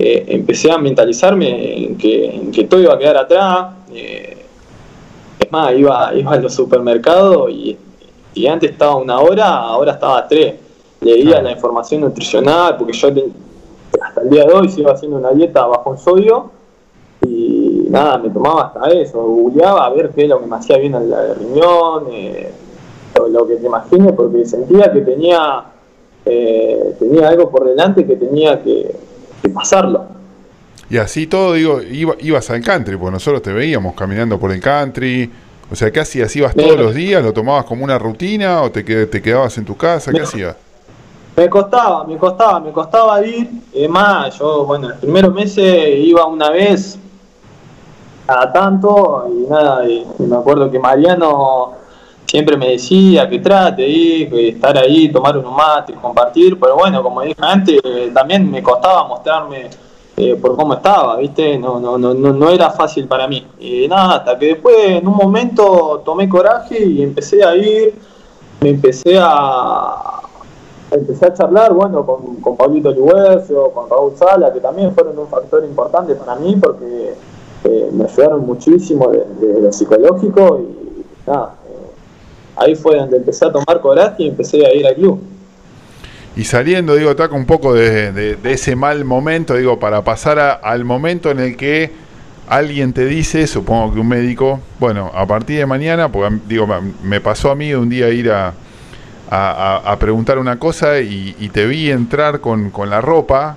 eh, 0.00 0.24
empecé 0.28 0.70
a 0.70 0.78
mentalizarme 0.78 1.84
en 1.84 1.98
que, 1.98 2.66
todo 2.70 2.80
iba 2.80 2.94
a 2.94 2.98
quedar 2.98 3.16
atrás. 3.16 3.74
Eh, 3.92 4.44
es 5.40 5.50
más, 5.50 5.74
iba, 5.74 6.14
iba 6.14 6.32
a 6.32 6.36
los 6.36 6.54
supermercados 6.54 7.50
y, 7.50 7.76
antes 8.48 8.70
estaba 8.70 8.94
una 8.94 9.18
hora, 9.18 9.48
ahora 9.48 9.92
estaba 9.92 10.28
tres. 10.28 10.54
Leía 11.00 11.42
la 11.42 11.50
información 11.50 12.02
nutricional, 12.02 12.76
porque 12.76 12.92
yo 12.92 13.08
hasta 14.00 14.20
el 14.20 14.30
día 14.30 14.44
de 14.44 14.52
hoy 14.52 14.68
sigo 14.68 14.92
haciendo 14.92 15.16
una 15.16 15.32
dieta 15.32 15.66
bajo 15.66 15.92
en 15.92 15.98
sodio 15.98 16.50
y 17.26 17.86
nada, 17.90 18.18
me 18.18 18.30
tomaba 18.30 18.66
hasta 18.66 18.90
eso, 18.90 19.20
googleaba 19.20 19.86
a 19.86 19.90
ver 19.90 20.10
qué 20.10 20.22
es 20.22 20.28
lo 20.28 20.38
que 20.38 20.46
me 20.46 20.54
hacía 20.54 20.78
bien 20.78 20.94
en 20.94 21.10
la 21.10 21.34
riñón, 21.34 22.04
eh, 22.12 22.52
lo, 23.28 23.44
que 23.48 23.56
te 23.56 23.66
imagines, 23.66 24.12
porque 24.12 24.44
sentía 24.44 24.92
que 24.92 25.00
tenía, 25.00 25.64
tenía 26.24 27.28
algo 27.28 27.50
por 27.50 27.64
delante 27.64 28.06
que 28.06 28.14
tenía 28.14 28.62
que, 28.62 28.94
pasarlo. 29.50 30.06
Y 30.90 30.96
así 30.96 31.26
todo, 31.26 31.52
digo, 31.52 31.80
ibas 32.20 32.50
al 32.50 32.62
country, 32.62 32.96
porque 32.96 33.12
nosotros 33.12 33.42
te 33.42 33.52
veíamos 33.52 33.94
caminando 33.94 34.38
por 34.38 34.52
el 34.52 34.60
country. 34.60 35.30
O 35.70 35.76
sea, 35.76 35.90
¿qué 35.90 36.00
hacías? 36.00 36.34
¿Ibas 36.34 36.54
todos 36.54 36.78
los 36.78 36.94
días? 36.94 37.22
¿Lo 37.22 37.32
tomabas 37.32 37.66
como 37.66 37.84
una 37.84 37.98
rutina 37.98 38.62
o 38.62 38.70
te, 38.70 38.82
te 39.06 39.22
quedabas 39.22 39.58
en 39.58 39.66
tu 39.66 39.76
casa? 39.76 40.12
¿Qué 40.12 40.22
hacías? 40.22 40.56
Me 41.36 41.48
costaba, 41.48 42.04
me 42.04 42.16
costaba, 42.16 42.58
me 42.58 42.72
costaba 42.72 43.24
ir. 43.24 43.50
Es 43.72 43.88
más, 43.88 44.38
yo, 44.38 44.64
bueno, 44.64 44.88
los 44.88 44.98
primeros 44.98 45.34
meses 45.34 45.98
iba 45.98 46.26
una 46.26 46.50
vez 46.50 46.98
cada 48.26 48.52
tanto 48.52 49.26
y 49.30 49.48
nada, 49.48 49.88
y 49.88 50.06
me 50.18 50.36
acuerdo 50.36 50.70
que 50.70 50.78
Mariano 50.78 51.72
siempre 52.28 52.56
me 52.56 52.70
decía 52.70 53.28
que 53.28 53.38
trate 53.38 53.82
de 53.82 54.48
estar 54.50 54.76
ahí, 54.76 55.08
tomar 55.08 55.38
un 55.38 55.54
mate, 55.54 55.94
compartir, 55.94 56.58
pero 56.60 56.76
bueno, 56.76 57.02
como 57.02 57.22
dije 57.22 57.40
antes, 57.40 57.80
también 58.12 58.50
me 58.50 58.62
costaba 58.62 59.08
mostrarme 59.08 59.70
eh, 60.16 60.34
por 60.34 60.56
cómo 60.56 60.74
estaba, 60.74 61.16
¿viste? 61.16 61.56
No, 61.56 61.78
no, 61.78 61.96
no, 61.96 62.12
no 62.12 62.50
era 62.50 62.70
fácil 62.70 63.06
para 63.06 63.28
mí. 63.28 63.46
Y 63.60 63.86
nada, 63.88 64.16
hasta 64.16 64.38
que 64.38 64.46
después 64.46 64.76
en 64.78 65.06
un 65.06 65.14
momento 65.14 66.02
tomé 66.04 66.28
coraje 66.28 66.84
y 66.84 67.02
empecé 67.02 67.44
a 67.44 67.54
ir, 67.54 67.94
me 68.60 68.70
empecé 68.70 69.16
a, 69.18 70.20
empecé 70.90 71.26
a 71.26 71.34
charlar, 71.34 71.72
bueno, 71.72 72.04
con, 72.04 72.36
con 72.36 72.56
Pablito 72.56 72.90
Luguercio, 72.90 73.70
con 73.70 73.88
Raúl 73.88 74.16
Sala, 74.16 74.52
que 74.52 74.60
también 74.60 74.92
fueron 74.92 75.18
un 75.18 75.28
factor 75.28 75.64
importante 75.64 76.14
para 76.14 76.34
mí 76.34 76.56
porque 76.56 77.14
eh, 77.64 77.90
me 77.92 78.04
ayudaron 78.04 78.44
muchísimo 78.44 79.08
de, 79.08 79.60
lo 79.60 79.72
psicológico 79.72 80.60
y 80.60 81.30
nada, 81.30 81.54
eh, 81.67 81.67
ahí 82.58 82.74
fue 82.74 82.96
donde 82.96 83.16
empecé 83.16 83.44
a 83.44 83.52
tomar 83.52 83.80
coraje 83.80 84.24
y 84.24 84.28
empecé 84.28 84.64
a 84.66 84.74
ir 84.74 84.86
al 84.86 84.94
club. 84.94 85.22
Y 86.36 86.44
saliendo, 86.44 86.94
digo, 86.94 87.16
taca 87.16 87.34
un 87.34 87.46
poco 87.46 87.74
de, 87.74 88.38
ese 88.44 88.76
mal 88.76 89.04
momento, 89.04 89.54
digo, 89.54 89.78
para 89.80 90.02
pasar 90.02 90.60
al 90.62 90.84
momento 90.84 91.30
en 91.30 91.40
el 91.40 91.56
que 91.56 91.90
alguien 92.48 92.92
te 92.92 93.06
dice, 93.06 93.46
supongo 93.46 93.94
que 93.94 94.00
un 94.00 94.08
médico, 94.08 94.60
bueno, 94.78 95.10
a 95.14 95.26
partir 95.26 95.58
de 95.58 95.66
mañana, 95.66 96.12
porque 96.12 96.38
digo, 96.46 96.68
me 97.02 97.20
pasó 97.20 97.50
a 97.50 97.56
mí 97.56 97.74
un 97.74 97.88
día 97.88 98.08
ir 98.10 98.30
a, 98.30 98.54
a, 99.30 99.96
preguntar 99.98 100.38
una 100.38 100.58
cosa 100.58 101.00
y, 101.00 101.50
te 101.52 101.66
vi 101.66 101.90
entrar 101.90 102.40
con, 102.40 102.72
la 102.88 103.00
ropa 103.00 103.56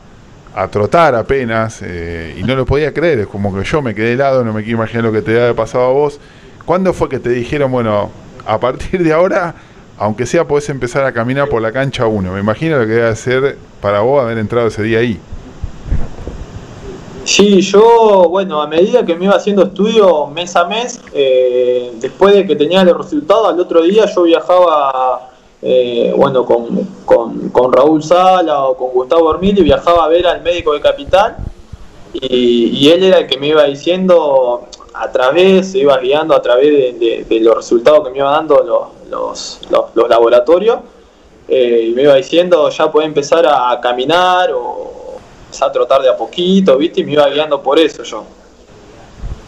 a 0.54 0.68
trotar 0.68 1.16
apenas 1.16 1.82
eh, 1.82 2.36
y 2.38 2.44
no 2.44 2.56
lo 2.56 2.66
podía 2.66 2.94
creer, 2.94 3.20
es 3.20 3.28
como 3.28 3.56
que 3.56 3.64
yo 3.64 3.82
me 3.82 3.96
quedé 3.96 4.14
helado, 4.14 4.44
no 4.44 4.52
me 4.52 4.64
quiero 4.64 4.80
imaginar 4.80 5.06
lo 5.06 5.12
que 5.14 5.22
te 5.22 5.40
había 5.40 5.56
pasado 5.56 5.86
a 5.86 5.92
vos. 5.94 6.20
¿Cuándo 6.66 6.94
fue 6.94 7.08
que 7.08 7.20
te 7.20 7.30
dijeron, 7.30 7.72
bueno, 7.72 8.12
a 8.46 8.60
partir 8.60 9.04
de 9.04 9.14
ahora, 9.14 9.56
aunque 9.98 10.26
sea, 10.26 10.48
podés 10.48 10.70
empezar 10.70 11.06
a 11.06 11.12
caminar 11.12 11.50
por 11.50 11.62
la 11.62 11.72
cancha 11.72 12.08
uno? 12.08 12.34
Me 12.34 12.40
imagino 12.40 12.78
lo 12.78 12.86
que 12.86 12.94
debe 12.94 13.16
ser 13.16 13.58
para 13.82 14.02
vos 14.02 14.22
haber 14.22 14.38
entrado 14.38 14.68
ese 14.68 14.84
día 14.84 15.00
ahí. 15.00 15.20
Sí, 17.24 17.62
yo, 17.62 18.28
bueno, 18.30 18.62
a 18.62 18.68
medida 18.68 19.06
que 19.06 19.16
me 19.16 19.26
iba 19.26 19.36
haciendo 19.36 19.64
estudio 19.64 20.28
mes 20.28 20.56
a 20.56 20.66
mes, 20.66 21.00
eh, 21.14 21.92
después 22.00 22.34
de 22.34 22.48
que 22.48 22.56
tenía 22.56 22.84
los 22.84 22.98
resultados, 22.98 23.48
al 23.48 23.60
otro 23.60 23.84
día 23.84 24.06
yo 24.14 24.24
viajaba 24.24 25.30
eh, 25.62 26.12
bueno, 26.18 26.44
con, 26.44 26.86
con, 27.06 27.72
Raúl 27.72 28.02
Sala 28.02 28.64
o 28.64 28.76
con 28.76 28.90
Gustavo 28.90 29.38
y 29.40 29.52
viajaba 29.62 30.06
a 30.06 30.08
ver 30.08 30.26
al 30.26 30.42
médico 30.42 30.74
de 30.74 30.82
Capital 30.82 31.38
y, 32.14 32.90
él 32.90 33.04
era 33.04 33.20
el 33.20 33.28
que 33.28 33.38
me 33.38 33.48
iba 33.48 33.64
diciendo 33.66 34.64
a 34.94 35.12
través, 35.12 35.72
se 35.72 35.80
iba 35.80 35.98
guiando 35.98 36.36
a 36.36 36.42
través 36.42 37.00
de, 37.00 37.40
los 37.42 37.56
resultados 37.56 38.06
que 38.06 38.12
me 38.12 38.18
iban 38.18 38.48
dando 38.48 38.94
los, 39.10 39.60
los, 39.70 40.10
laboratorios 40.10 40.80
eh, 41.48 41.88
y 41.90 41.94
me 41.94 42.04
iba 42.04 42.16
diciendo 42.16 42.70
ya 42.70 42.92
puede 42.92 43.08
empezar 43.08 43.46
a 43.46 43.80
caminar 43.82 44.52
o 44.54 45.18
empezar 45.46 45.70
a 45.70 45.72
trotar 45.72 46.02
de 46.02 46.10
a 46.10 46.18
poquito, 46.18 46.78
¿viste? 46.78 47.02
Y 47.02 47.06
me 47.06 47.14
iba 47.14 47.28
guiando 47.30 47.62
por 47.62 47.80
eso 47.80 48.04
yo. 48.04 48.26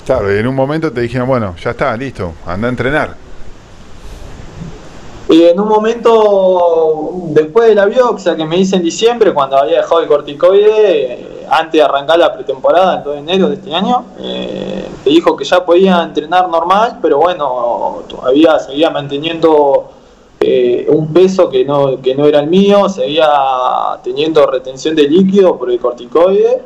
Claro, 0.05 0.33
y 0.33 0.37
en 0.37 0.47
un 0.47 0.55
momento 0.55 0.91
te 0.91 1.01
dijeron, 1.01 1.27
bueno, 1.27 1.55
ya 1.61 1.71
está, 1.71 1.95
listo, 1.95 2.33
anda 2.45 2.67
a 2.67 2.71
entrenar. 2.71 3.22
Y 5.29 5.43
en 5.43 5.59
un 5.59 5.67
momento, 5.67 7.11
después 7.27 7.69
de 7.69 7.75
la 7.75 7.85
biopsia 7.85 8.35
que 8.35 8.45
me 8.45 8.57
hice 8.57 8.75
en 8.75 8.83
diciembre, 8.83 9.33
cuando 9.33 9.57
había 9.57 9.77
dejado 9.77 10.01
el 10.01 10.07
corticoide, 10.07 11.45
antes 11.49 11.73
de 11.73 11.81
arrancar 11.81 12.19
la 12.19 12.33
pretemporada, 12.33 12.97
el 12.97 13.03
2 13.03 13.13
de 13.13 13.19
enero 13.19 13.49
de 13.49 13.55
este 13.55 13.73
año, 13.73 14.05
eh, 14.19 14.85
me 15.05 15.11
dijo 15.11 15.35
que 15.35 15.45
ya 15.45 15.65
podía 15.65 16.03
entrenar 16.03 16.49
normal, 16.49 16.99
pero 17.01 17.19
bueno, 17.19 18.03
todavía 18.07 18.59
seguía 18.59 18.89
manteniendo 18.89 19.91
eh, 20.39 20.85
un 20.89 21.13
peso 21.13 21.49
que 21.49 21.63
no, 21.63 22.01
que 22.01 22.15
no 22.15 22.25
era 22.25 22.39
el 22.39 22.47
mío, 22.47 22.89
seguía 22.89 23.29
teniendo 24.03 24.45
retención 24.45 24.95
de 24.95 25.07
líquido 25.07 25.57
por 25.57 25.71
el 25.71 25.79
corticoide. 25.79 26.63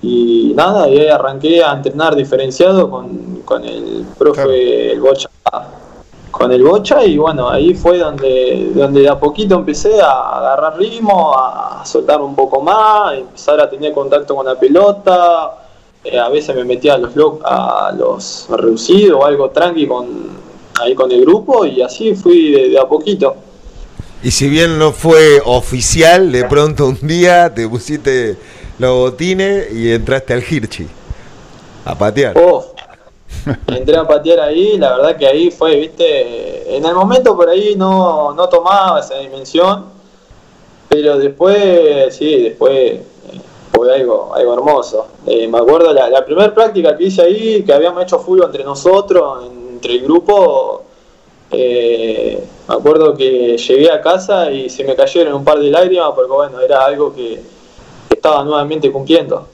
Y 0.00 0.52
nada, 0.56 0.88
y 0.88 0.98
ahí 0.98 1.08
arranqué 1.08 1.62
a 1.62 1.72
entrenar 1.72 2.16
diferenciado 2.16 2.90
con, 2.90 3.42
con 3.44 3.64
el 3.64 4.04
profe 4.18 4.92
el 4.92 5.00
Bocha 5.00 5.28
con 6.32 6.50
el 6.50 6.64
bocha 6.64 7.04
y 7.04 7.18
bueno, 7.18 7.48
ahí 7.48 7.74
fue 7.74 7.98
donde, 7.98 8.72
donde 8.74 9.02
de 9.02 9.08
a 9.08 9.20
poquito 9.20 9.54
empecé 9.54 10.00
a 10.00 10.38
agarrar 10.38 10.78
ritmo, 10.78 11.34
a 11.36 11.84
soltar 11.84 12.20
un 12.20 12.34
poco 12.34 12.60
más, 12.60 13.14
empezar 13.14 13.60
a 13.60 13.70
tener 13.70 13.92
contacto 13.92 14.34
con 14.34 14.46
la 14.46 14.58
pelota, 14.58 15.52
eh, 16.02 16.18
a 16.18 16.28
veces 16.30 16.56
me 16.56 16.64
metía 16.64 16.94
a 16.94 16.98
los 16.98 17.14
a 17.44 17.92
los 17.96 18.46
reducidos 18.48 19.20
o 19.20 19.24
algo 19.24 19.50
tranqui 19.50 19.86
con 19.86 20.06
ahí 20.80 20.94
con 20.94 21.12
el 21.12 21.20
grupo 21.20 21.64
y 21.64 21.82
así 21.82 22.14
fui 22.14 22.50
de, 22.50 22.78
a 22.78 22.86
poquito. 22.86 23.36
Y 24.22 24.30
si 24.30 24.48
bien 24.48 24.78
no 24.78 24.92
fue 24.92 25.40
oficial, 25.44 26.32
de 26.32 26.44
pronto 26.44 26.86
un 26.86 27.06
día 27.06 27.52
te 27.52 27.68
pusiste 27.68 28.36
los 28.78 28.96
botines 28.96 29.72
y 29.72 29.92
entraste 29.92 30.32
al 30.32 30.42
Hirschi 30.42 30.88
a 31.84 31.94
patear. 31.94 32.36
Oh, 32.38 32.51
entré 33.66 33.96
a 33.96 34.06
patear 34.06 34.40
ahí, 34.40 34.78
la 34.78 34.96
verdad 34.96 35.16
que 35.16 35.26
ahí 35.26 35.50
fue, 35.50 35.76
viste, 35.76 36.76
en 36.76 36.84
el 36.84 36.94
momento 36.94 37.36
por 37.36 37.48
ahí 37.48 37.74
no, 37.76 38.32
no 38.34 38.48
tomaba 38.48 39.00
esa 39.00 39.18
dimensión, 39.18 39.86
pero 40.88 41.18
después, 41.18 42.14
sí, 42.14 42.42
después 42.42 42.72
eh, 42.72 43.02
fue 43.72 43.94
algo, 43.94 44.34
algo 44.34 44.54
hermoso. 44.54 45.06
Eh, 45.26 45.48
me 45.48 45.58
acuerdo 45.58 45.92
la, 45.92 46.24
primera 46.24 46.54
práctica 46.54 46.96
que 46.96 47.04
hice 47.04 47.22
ahí, 47.22 47.62
que 47.64 47.72
habíamos 47.72 48.02
hecho 48.02 48.18
fútbol 48.18 48.46
entre 48.46 48.64
nosotros, 48.64 49.44
entre 49.72 49.94
el 49.94 50.02
grupo, 50.02 50.82
eh, 51.50 52.42
me 52.68 52.74
acuerdo 52.74 53.14
que 53.14 53.56
llegué 53.56 53.90
a 53.90 54.00
casa 54.00 54.50
y 54.50 54.70
se 54.70 54.84
me 54.84 54.94
cayeron 54.94 55.34
un 55.34 55.44
par 55.44 55.58
de 55.58 55.70
lágrimas 55.70 56.12
porque 56.14 56.32
bueno, 56.32 56.60
era 56.60 56.84
algo 56.84 57.14
que 57.14 57.40
estaba 58.08 58.44
nuevamente 58.44 58.90
cumpliendo. 58.92 59.46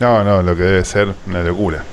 No, 0.00 0.24
no, 0.24 0.42
lo 0.42 0.56
que 0.56 0.62
debe 0.62 0.84
ser 0.84 1.08
una 1.26 1.42
locura. 1.42 1.84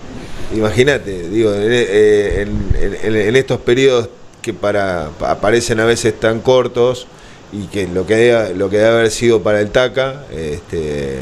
Imagínate, 0.53 1.29
digo, 1.29 1.51
eh, 1.55 2.41
en, 2.41 3.35
estos 3.35 3.59
periodos 3.61 4.09
que 4.41 4.53
para 4.53 5.09
aparecen 5.21 5.79
a 5.79 5.85
veces 5.85 6.19
tan 6.19 6.41
cortos 6.41 7.07
y 7.53 7.67
que 7.67 7.87
lo 7.87 8.05
que 8.05 8.15
debe, 8.15 8.55
lo 8.55 8.69
que 8.69 8.77
debe 8.77 8.89
haber 8.89 9.11
sido 9.11 9.41
para 9.43 9.61
el 9.61 9.69
TACA, 9.69 10.25
este, 10.35 11.19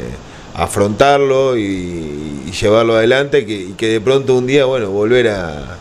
afrontarlo 0.54 1.56
y, 1.56 2.50
llevarlo 2.50 2.96
adelante 2.96 3.46
y 3.46 3.74
que 3.74 3.86
de 3.86 4.00
pronto 4.00 4.36
un 4.36 4.46
día, 4.48 4.64
bueno, 4.64 4.90
volver 4.90 5.28
a, 5.28 5.76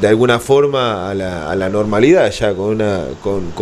de 0.00 0.08
alguna 0.08 0.40
forma 0.40 1.10
a 1.10 1.14
la, 1.14 1.68
normalidad 1.68 2.30
ya, 2.32 2.52
con, 2.54 2.70
una, 2.70 3.04
con, 3.22 3.52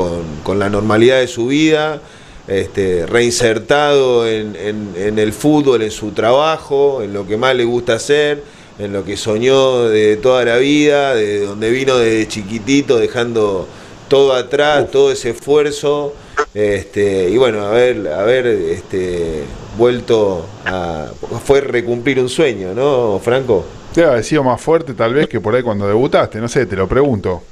con 0.43 0.59
la 0.59 0.71
normalidad 0.71 1.21
de 1.21 1.27
su 1.27 1.49
vida 1.49 2.01
este, 2.49 3.07
reinsertado 3.07 4.27
en, 4.27 4.57
el 4.97 5.33
fútbol, 5.33 5.83
en 5.83 5.91
su 5.91 6.13
trabajo, 6.13 7.03
en 7.03 7.13
lo 7.13 7.27
que 7.27 7.37
más 7.37 7.55
le 7.55 7.65
gusta 7.65 7.95
hacer, 7.95 8.43
en 8.79 8.93
lo 8.93 9.05
que 9.05 9.17
soñó 9.17 9.89
de 9.89 10.17
toda 10.17 10.45
la 10.45 10.57
vida, 10.57 11.15
de 11.15 11.45
donde 11.45 11.71
vino 11.71 11.99
desde 11.99 12.27
chiquitito, 12.27 12.99
dejando 12.99 13.69
todo 14.09 14.33
atrás, 14.33 14.91
todo 14.91 15.13
ese 15.13 15.31
esfuerzo. 15.31 16.15
Este, 16.55 17.29
y 17.29 17.37
bueno, 17.37 17.67
haber, 17.67 18.09
haber 18.09 18.47
este, 18.47 19.43
vuelto 19.77 20.47
a. 20.65 21.09
fue 21.45 21.61
recumplir 21.61 22.19
un 22.19 22.29
sueño, 22.29 22.73
¿no, 22.75 23.21
Franco? 23.23 23.65
Te 23.93 24.05
ha 24.05 24.23
sido 24.23 24.43
más 24.43 24.61
fuerte 24.61 24.95
tal 24.95 25.15
vez 25.15 25.29
que 25.29 25.41
por 25.41 25.55
ahí 25.55 25.63
cuando 25.63 25.87
debutaste, 25.87 26.41
no 26.41 26.49
sé, 26.49 26.67
te 26.67 26.77
lo 26.77 26.89
pregunto. 26.89 27.43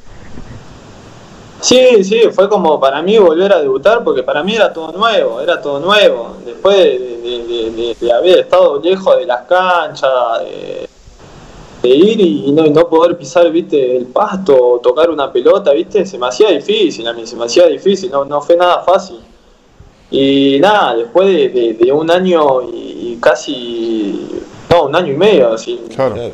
Sí, 1.67 2.05
sí, 2.05 2.21
fue 2.31 2.49
como 2.49 2.79
para 2.79 3.03
mí 3.03 3.19
volver 3.19 3.53
a 3.53 3.59
debutar 3.59 4.05
porque 4.05 4.23
para 4.23 4.45
mí 4.45 4.55
era 4.55 4.73
todo 4.73 4.93
nuevo, 4.93 5.41
era 5.41 5.61
todo 5.61 5.81
nuevo. 5.81 6.37
Después 6.45 6.77
de, 6.77 8.13
haber 8.13 8.39
estado 8.39 8.81
lejos 8.81 9.17
de 9.19 9.27
las 9.27 9.43
canchas, 9.49 10.09
de, 11.83 11.89
ir 11.89 12.21
y 12.21 12.53
no, 12.53 12.67
no, 12.67 12.89
poder 12.89 13.19
pisar, 13.19 13.51
viste, 13.51 13.97
el 13.97 14.07
pasto 14.07 14.57
o 14.57 14.79
tocar 14.79 15.11
una 15.11 15.33
pelota, 15.33 15.73
viste, 15.73 16.07
se 16.07 16.17
me 16.19 16.29
hacía 16.29 16.51
difícil 16.51 17.05
a 17.09 17.13
mí, 17.13 17.27
se 17.27 17.35
me 17.35 17.47
hacía 17.47 17.67
difícil, 17.67 18.13
no, 18.13 18.25
no 18.25 18.41
fue 18.41 18.57
nada 18.57 18.85
fácil. 18.85 19.19
Y 20.09 20.61
nada, 20.61 20.95
después 20.95 21.27
de, 21.27 21.93
un 21.93 22.09
año 22.13 22.63
y 22.63 23.19
casi, 23.21 24.41
no, 24.71 24.85
un 24.85 24.95
año 24.95 25.13
y 25.13 25.17
medio, 25.17 25.59
sin, 25.59 25.81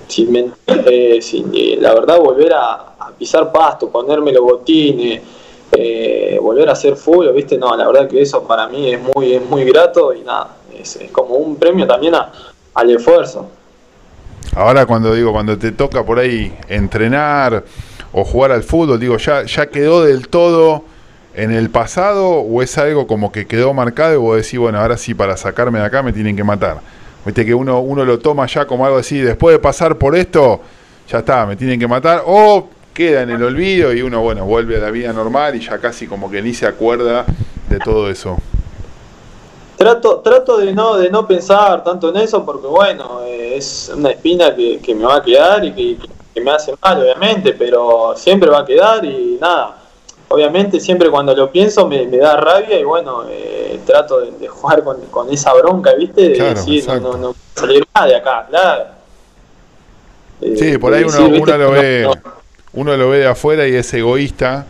sin 0.09 0.31
mentir, 0.31 0.85
eh, 0.87 1.23
sin, 1.23 1.51
eh, 1.55 1.79
la 1.81 1.95
verdad 1.95 2.19
volver 2.19 2.53
a, 2.53 2.92
pisar 3.23 3.53
pasto, 3.53 3.89
ponerme 3.89 4.33
los 4.33 4.43
botines, 4.43 5.23
eh, 5.71 6.41
volver 6.43 6.69
a 6.69 6.73
hacer 6.73 6.97
fútbol, 6.97 7.33
¿viste? 7.33 7.57
No, 7.57 7.77
la 7.77 7.87
verdad 7.87 8.09
que 8.09 8.21
eso 8.21 8.43
para 8.43 8.67
mí 8.67 8.93
es 8.93 9.01
muy, 9.01 9.35
es 9.35 9.49
muy 9.49 9.63
grato 9.63 10.13
y 10.13 10.23
nada, 10.23 10.57
es, 10.77 10.99
como 11.13 11.37
un 11.37 11.55
premio 11.55 11.87
también 11.87 12.15
al 12.75 12.91
esfuerzo. 12.91 13.47
Ahora 14.57 14.87
cuando 14.87 15.15
digo, 15.15 15.31
cuando 15.31 15.57
te 15.57 15.71
toca 15.71 16.05
por 16.05 16.19
ahí 16.19 16.53
entrenar 16.67 17.63
o 18.13 18.25
jugar 18.25 18.51
al 18.51 18.65
fútbol, 18.65 18.99
digo, 18.99 19.17
¿ya, 19.19 19.45
ya 19.45 19.67
quedó 19.67 20.03
del 20.03 20.27
todo 20.27 20.83
en 21.35 21.53
el 21.53 21.71
pasado 21.71 22.29
o 22.29 22.61
es 22.61 22.77
algo 22.77 23.07
como 23.07 23.31
que 23.31 23.47
quedó 23.47 23.73
marcado 23.73 24.15
y 24.15 24.17
vos 24.17 24.37
decís, 24.37 24.59
bueno, 24.59 24.81
ahora 24.81 24.97
sí, 24.97 25.15
para 25.15 25.37
sacarme 25.37 25.79
de 25.79 25.85
acá 25.85 26.03
me 26.03 26.13
tienen 26.13 26.35
que 26.35 26.43
matar? 26.43 26.81
Viste 27.25 27.47
que 27.47 27.55
uno, 27.55 27.79
uno 27.79 28.05
lo 28.05 28.19
toma 28.19 28.47
ya 28.47 28.67
como 28.67 28.85
algo 28.85 28.99
así, 28.99 29.21
después 29.21 29.55
de 29.55 29.61
pasar 29.61 29.97
por 29.97 30.17
esto, 30.17 30.61
ya 31.09 31.19
está, 31.19 31.47
me 31.47 31.57
tienen 31.57 31.79
que 31.79 31.87
matar, 31.87 32.25
queda 32.93 33.23
en 33.23 33.31
el 33.31 33.43
olvido 33.43 33.93
y 33.93 34.03
uno, 34.03 34.21
bueno, 34.21 34.45
vuelve 34.45 34.77
a 34.77 34.81
la 34.81 34.91
vida 34.91 35.13
normal 35.13 35.57
y 35.57 35.61
ya 35.61 35.79
casi 35.79 36.07
como 36.07 36.31
que 36.31 36.43
ni 36.43 36.55
se 36.55 36.67
acuerda 36.67 37.25
de 37.69 37.79
todo 37.79 38.11
eso. 38.11 38.37
Trato, 39.77 40.21
trato 40.21 40.59
de 40.59 40.73
no 40.73 40.97
de 40.97 41.11
no 41.11 41.27
pensar 41.27 41.83
tanto 41.83 42.11
en 42.11 42.17
eso 42.19 42.45
porque 42.45 42.67
bueno, 42.67 43.23
eh, 43.25 43.57
es 43.57 43.91
una 43.97 44.11
espina 44.11 44.55
que, 44.55 44.95
me 44.95 45.05
va 45.05 45.17
a 45.17 45.23
quedar 45.23 45.65
y 45.65 45.73
que, 45.73 46.41
me 46.41 46.51
hace 46.51 46.75
mal 46.81 47.01
obviamente, 47.01 47.53
pero 47.53 48.15
siempre 48.17 48.49
va 48.49 48.61
a 48.61 48.65
quedar 48.65 49.05
y 49.05 49.39
nada. 49.41 49.77
obviamente 50.29 50.81
siempre 50.81 51.11
cuando 51.11 51.35
lo 51.35 51.51
pienso 51.51 51.87
me, 51.89 52.07
da 52.07 52.37
rabia 52.37 52.79
y 52.79 52.85
bueno, 52.85 53.25
eh, 53.29 53.81
trato 53.85 54.21
de, 54.21 54.49
jugar 54.49 54.85
con, 55.11 55.33
esa 55.33 55.53
bronca, 55.55 55.95
¿viste? 55.95 56.29
De 56.29 56.55
decir, 56.55 56.87
no, 56.87 57.01
no, 57.01 57.17
no 57.17 57.35
salir 57.55 57.85
más 57.95 58.07
de 58.07 58.17
acá, 58.17 58.47
claro. 58.49 58.85
sí, 60.57 60.79
por 60.79 60.95
ahí 60.95 61.05
uno, 61.05 61.27
uno 61.27 61.59
lo 61.59 61.71
ve, 61.73 62.09
uno 62.75 62.97
lo 62.97 63.11
ve 63.11 63.19
de 63.19 63.27
afuera 63.27 63.69
y 63.69 63.75
es 63.75 63.93
egoísta 63.95 64.67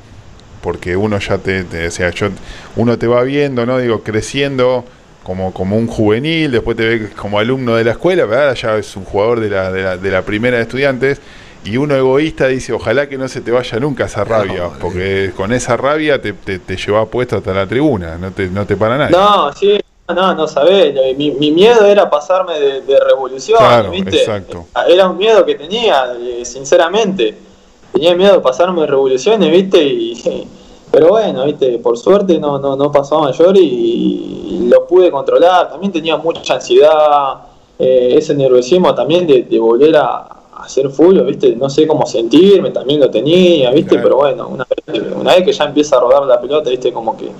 porque 0.63 0.97
uno 0.97 1.19
ya 1.19 1.39
te, 1.39 1.65
o 1.87 1.91
sea, 1.91 2.11
yo, 2.11 2.29
uno 2.77 2.97
te 2.97 3.07
va 3.07 3.23
viendo, 3.23 3.67
¿no? 3.67 3.79
Digo, 3.79 4.03
creciendo 4.03 4.85
como, 5.25 5.53
como 5.53 5.77
un 5.77 5.89
juvenil, 5.89 6.53
después 6.53 6.77
te 6.77 6.87
ve 6.87 7.11
como 7.11 7.39
alumno 7.39 7.75
de 7.75 7.85
la 7.85 7.93
escuela, 7.93 8.25
pero 8.27 8.41
ahora 8.41 8.55
ya 8.55 8.77
es 8.77 8.97
un 8.97 9.05
jugador 9.05 9.41
de 9.41 9.51
la, 9.51 9.73
de 9.73 9.83
la, 9.83 9.97
de 9.97 10.11
la 10.11 10.23
primera 10.23 10.57
de 10.57 10.63
estudiantes, 10.63 11.21
y 11.65 11.77
uno 11.77 11.95
egoísta 11.97 12.47
dice, 12.47 12.73
ojalá 12.73 13.09
que 13.09 13.19
no 13.19 13.29
se 13.29 13.41
te 13.41 13.51
vaya 13.51 13.79
nunca 13.79 14.07
esa 14.07 14.25
rabia, 14.25 14.69
porque 14.81 15.33
con 15.37 15.53
esa 15.53 15.77
rabia 15.77 16.21
te, 16.23 16.33
te, 16.33 16.61
te 16.61 16.77
lleva 16.77 17.07
puesto 17.07 17.37
hasta 17.37 17.53
la 17.53 17.67
tribuna, 17.67 18.17
no 18.17 18.31
te, 18.31 18.49
no 18.49 18.65
te 18.65 18.77
para 18.77 18.99
nada. 18.99 19.11
No, 19.11 19.53
sí, 19.53 19.81
no, 20.09 20.35
no 20.35 20.47
sabés, 20.47 20.95
mi, 21.17 21.33
mi 21.33 21.51
miedo 21.51 21.87
era 21.87 22.09
pasarme 22.09 22.59
de, 22.59 23.01
revolución, 23.01 23.91
¿viste? 23.91 24.17
Exacto. 24.17 24.67
Era 24.89 25.09
un 25.09 25.19
miedo 25.19 25.45
que 25.45 25.57
tenía, 25.57 26.15
eh, 26.21 26.45
sinceramente 26.45 27.52
tenía 27.93 28.15
miedo 28.15 28.33
de 28.35 28.41
pasarme 28.41 28.87
revoluciones, 28.87 29.51
¿viste? 29.51 29.83
Y, 29.85 30.49
pero 30.91 31.09
bueno, 31.09 31.45
¿viste? 31.45 31.79
Por 31.79 31.97
suerte 31.97 32.39
no, 32.39 32.59
no, 32.59 32.77
no 32.77 32.91
pasó 32.91 33.19
a 33.19 33.23
mayor 33.23 33.57
y, 33.57 34.69
lo 34.69 34.87
pude 34.87 35.11
controlar. 35.11 35.69
También 35.71 35.93
tenía 35.93 36.17
mucha 36.17 36.55
ansiedad, 36.55 37.35
eh, 37.79 38.15
ese 38.17 38.35
nerviosismo 38.35 38.95
también 38.95 39.27
de, 39.27 39.59
volver 39.59 39.97
a, 39.97 40.37
hacer 40.57 40.89
fútbol, 40.91 41.27
¿viste? 41.27 41.57
No 41.57 41.69
sé 41.69 41.87
cómo 41.87 42.07
sentirme, 42.07 42.71
también 42.71 43.01
lo 43.01 43.11
tenía, 43.11 43.71
¿viste? 43.73 43.99
Pero 43.99 44.17
bueno, 44.17 44.49
una 44.49 44.65
vez, 44.65 45.03
una 45.15 45.35
vez 45.35 45.45
que 45.45 45.53
ya 45.53 45.65
empieza 45.65 45.97
a 45.97 46.01
rodar 46.01 46.23
la 46.25 46.41
pelota, 46.41 46.71
¿viste? 46.71 46.93
Como 46.93 47.17
que 47.17 47.31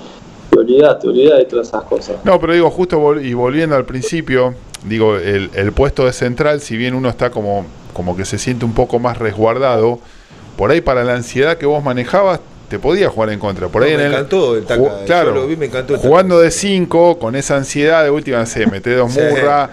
te 0.51 0.59
olvidas, 0.59 0.99
te 0.99 1.09
olvidas 1.09 1.39
de 1.39 1.45
todas 1.45 1.69
esas 1.69 1.85
cosas. 1.85 2.17
No, 2.25 2.41
pero 2.41 2.53
digo, 2.53 2.69
justo 2.71 3.21
y 3.21 3.33
volviendo 3.35 3.77
al 3.77 3.85
principio, 3.85 4.55
digo, 4.85 5.17
el, 5.17 5.51
el 5.55 5.73
puesto 5.73 6.05
de 6.05 6.13
central, 6.13 6.61
si 6.61 6.77
bien 6.77 6.95
uno 6.95 7.09
está 7.09 7.31
como, 7.31 7.65
como 7.93 8.17
que 8.17 8.25
se 8.25 8.39
siente 8.39 8.65
un 8.65 8.75
poco 8.75 8.99
más 8.99 9.19
resguardado, 9.19 10.01
por 10.63 10.71
ahí 10.71 10.81
para 10.81 11.03
la 11.03 11.15
ansiedad 11.15 11.59
que 11.59 11.67
vos 11.67 11.83
manejabas, 11.83 12.39
te 12.69 12.79
podía 12.79 13.09
jugar 13.09 13.31
en 13.31 13.41
contra. 13.41 13.67
Por 13.67 13.83
ahí 13.83 13.97
me 13.97 14.07
encantó 14.07 14.55
el 14.55 14.63
Claro, 14.63 15.35
lo 15.35 15.49
vi, 15.49 15.57
me 15.57 15.67
encantó 15.67 15.99
jugando 15.99 16.39
de 16.39 16.53
5, 16.53 17.19
con 17.19 17.35
esa 17.35 17.57
ansiedad 17.57 18.05
de 18.05 18.11
última, 18.11 18.47
se 18.47 18.69
mete 18.69 18.95
dos 18.95 19.13
murras, 19.17 19.71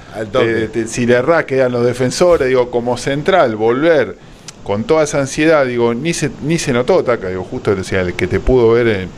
si 0.87 1.05
le 1.05 1.13
errás 1.13 1.45
quedan 1.45 1.73
los 1.73 1.85
defensores, 1.85 2.47
digo, 2.47 2.71
como 2.71 2.97
central, 2.97 3.55
volver 3.55 4.17
con 4.63 4.83
toda 4.83 5.03
esa 5.03 5.19
ansiedad, 5.19 5.63
digo, 5.63 5.93
ni 5.93 6.11
se, 6.15 6.31
ni 6.41 6.57
se 6.57 6.73
notó, 6.73 7.03
Taca, 7.03 7.29
digo, 7.29 7.43
justo 7.43 7.75
decía, 7.75 8.01
el 8.01 8.15
que 8.15 8.25
te 8.25 8.39
pudo 8.39 8.71
ver 8.71 8.87
en, 8.87 9.09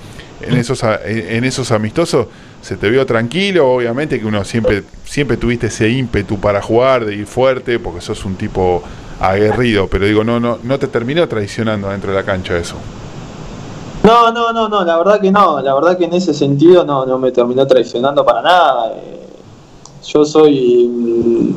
en 0.42 0.58
esos, 0.58 0.84
en 1.06 1.46
esos 1.46 1.72
amistosos, 1.72 2.28
se 2.62 2.76
te 2.76 2.90
vio 2.90 3.06
tranquilo, 3.06 3.72
obviamente 3.72 4.20
que 4.20 4.26
uno 4.26 4.44
siempre, 4.44 4.84
siempre 5.06 5.38
tuviste 5.38 5.68
ese 5.68 5.88
ímpetu 5.88 6.38
para 6.38 6.62
jugar, 6.62 7.06
de 7.06 7.16
ir 7.16 7.28
fuerte, 7.28 7.80
porque 7.80 8.02
sos 8.02 8.26
un 8.26 8.36
tipo 8.36 8.84
aguerrido, 9.22 9.88
pero 9.88 10.06
digo, 10.06 10.24
no, 10.24 10.40
no, 10.40 10.58
no 10.64 10.80
te 10.80 10.88
terminó 10.88 11.28
traicionando 11.28 11.90
dentro 11.90 12.12
de 12.12 12.18
la 12.18 12.24
cancha 12.24 12.58
eso. 12.58 12.76
No, 14.04 14.32
no, 14.32 14.52
no, 14.52 14.68
no, 14.68 14.84
la 14.84 14.98
verdad 14.98 15.22
que 15.22 15.32
no, 15.32 15.62
la 15.62 15.76
verdad 15.76 15.96
que 15.96 16.06
en 16.06 16.14
ese 16.14 16.34
sentido 16.34 16.84
no, 16.84 17.06
no 17.06 17.20
me 17.20 17.32
terminó 17.32 17.68
traicionando 17.68 18.26
para 18.26 18.42
nada. 18.42 18.94
Eh, 18.96 19.28
yo 20.08 20.26
soy 20.26 21.56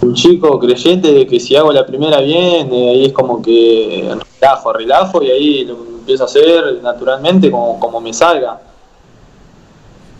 un 0.00 0.14
chico 0.14 0.58
creyente 0.58 1.12
de 1.12 1.26
que 1.28 1.38
si 1.38 1.54
hago 1.54 1.72
la 1.72 1.86
primera 1.86 2.20
bien, 2.20 2.72
eh, 2.72 2.90
ahí 2.90 3.04
es 3.06 3.12
como 3.12 3.40
que 3.40 4.12
relajo, 4.40 4.72
relajo 4.72 5.22
y 5.22 5.30
ahí 5.30 5.64
lo 5.64 5.76
empiezo 5.76 6.24
a 6.24 6.26
hacer 6.26 6.80
naturalmente 6.82 7.52
como, 7.52 7.78
como 7.78 8.00
me 8.00 8.12
salga. 8.12 8.60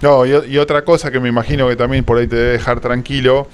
No, 0.01 0.25
y, 0.25 0.31
y, 0.51 0.59
otra 0.59 0.85
cosa 0.85 1.11
que 1.11 1.19
me 1.19 1.29
imagino 1.29 1.67
que 1.67 1.77
también 1.77 2.05
por 2.05 2.19
ahí 2.19 2.29
te 2.29 2.37
debe 2.37 2.53
dejar 2.53 2.81
tranquilo 2.81 3.49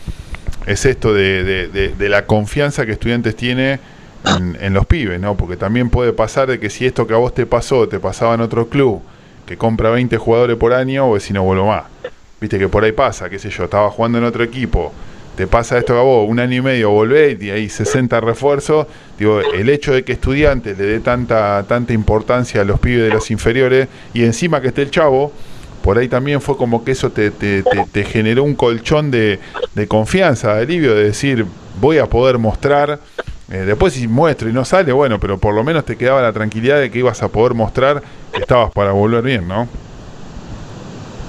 es 0.71 0.87
esto 0.87 1.13
de, 1.13 1.95
la 1.99 2.27
confianza 2.27 2.87
que 2.87 2.93
estudiantes 2.93 3.35
tiene 3.35 3.81
en, 4.25 4.73
los 4.73 4.87
pibes, 4.87 5.21
¿no? 5.21 5.37
Porque 5.37 5.57
también 5.57 5.91
puede 5.91 6.13
pasar 6.13 6.49
de 6.49 6.61
que 6.61 6.71
si 6.71 6.87
esto 6.87 7.07
que 7.07 7.15
a 7.15 7.17
vos 7.17 7.35
te 7.35 7.47
pasó, 7.47 7.89
te 7.89 7.99
pasaba 7.99 8.35
en 8.35 8.41
otro 8.41 8.69
club, 8.69 9.03
que 9.47 9.57
compra 9.57 9.91
20 9.91 10.17
jugadores 10.17 10.57
por 10.57 10.73
año, 10.73 11.11
o 11.11 11.19
si 11.19 11.33
no 11.33 11.43
vuelvo 11.43 11.67
más. 11.67 11.85
Viste 12.41 12.59
que 12.59 12.69
por 12.69 12.85
ahí 12.85 12.93
pasa, 12.93 13.29
qué 13.29 13.39
sé 13.39 13.51
yo, 13.51 13.65
estaba 13.65 13.91
jugando 13.91 14.19
en 14.19 14.25
otro 14.25 14.45
equipo, 14.45 14.93
te 15.37 15.47
pasa 15.47 15.79
esto 15.79 15.99
a 15.99 16.03
vos, 16.03 16.29
un 16.29 16.39
año 16.39 16.57
y 16.59 16.63
medio 16.63 16.91
volvés 16.91 17.41
y 17.43 17.51
hay 17.51 17.69
60 17.69 18.21
refuerzos, 18.21 18.87
digo, 19.19 19.41
el 19.41 19.69
hecho 19.69 19.93
de 19.93 20.05
que 20.05 20.13
estudiantes 20.13 20.79
le 20.79 20.85
dé 20.85 21.01
tanta, 21.01 21.65
tanta 21.67 21.93
importancia 21.93 22.61
a 22.61 22.65
los 22.65 22.79
pibes 22.79 23.05
de 23.05 23.15
las 23.15 23.31
inferiores 23.31 23.89
y 24.15 24.25
encima 24.25 24.61
que 24.61 24.69
esté 24.69 24.83
el 24.83 24.91
chavo, 24.91 25.33
por 25.83 25.99
ahí 25.99 26.09
también 26.09 26.41
fue 26.41 26.57
como 26.57 26.85
que 26.85 26.93
eso 26.93 27.11
te, 27.11 27.31
te, 27.31 27.63
te, 27.63 28.05
generó 28.05 28.45
un 28.45 28.55
colchón 28.55 29.11
de, 29.11 29.39
de, 29.75 29.89
confianza, 29.89 30.55
de 30.55 30.63
alivio, 30.63 30.95
de 30.95 31.05
decir, 31.05 31.47
voy 31.81 31.99
a 31.99 32.07
poder 32.07 32.39
mostrar. 32.39 33.01
Eh, 33.51 33.65
después 33.67 33.95
si 33.95 34.07
muestro 34.07 34.49
y 34.49 34.53
no 34.53 34.65
sale, 34.65 34.93
bueno, 34.93 35.19
pero 35.19 35.39
por 35.39 35.55
lo 35.55 35.65
menos 35.65 35.85
te 35.85 35.97
quedaba 35.97 36.23
la 36.23 36.33
tranquilidad 36.33 36.79
de 36.79 36.91
que 36.91 37.01
ibas 37.01 37.21
a 37.23 37.29
poder 37.29 37.55
mostrar 37.55 38.01
que 38.33 38.41
estabas 38.41 38.71
para 38.71 38.93
volver 38.93 39.25
bien, 39.25 39.49
¿no? 39.49 39.67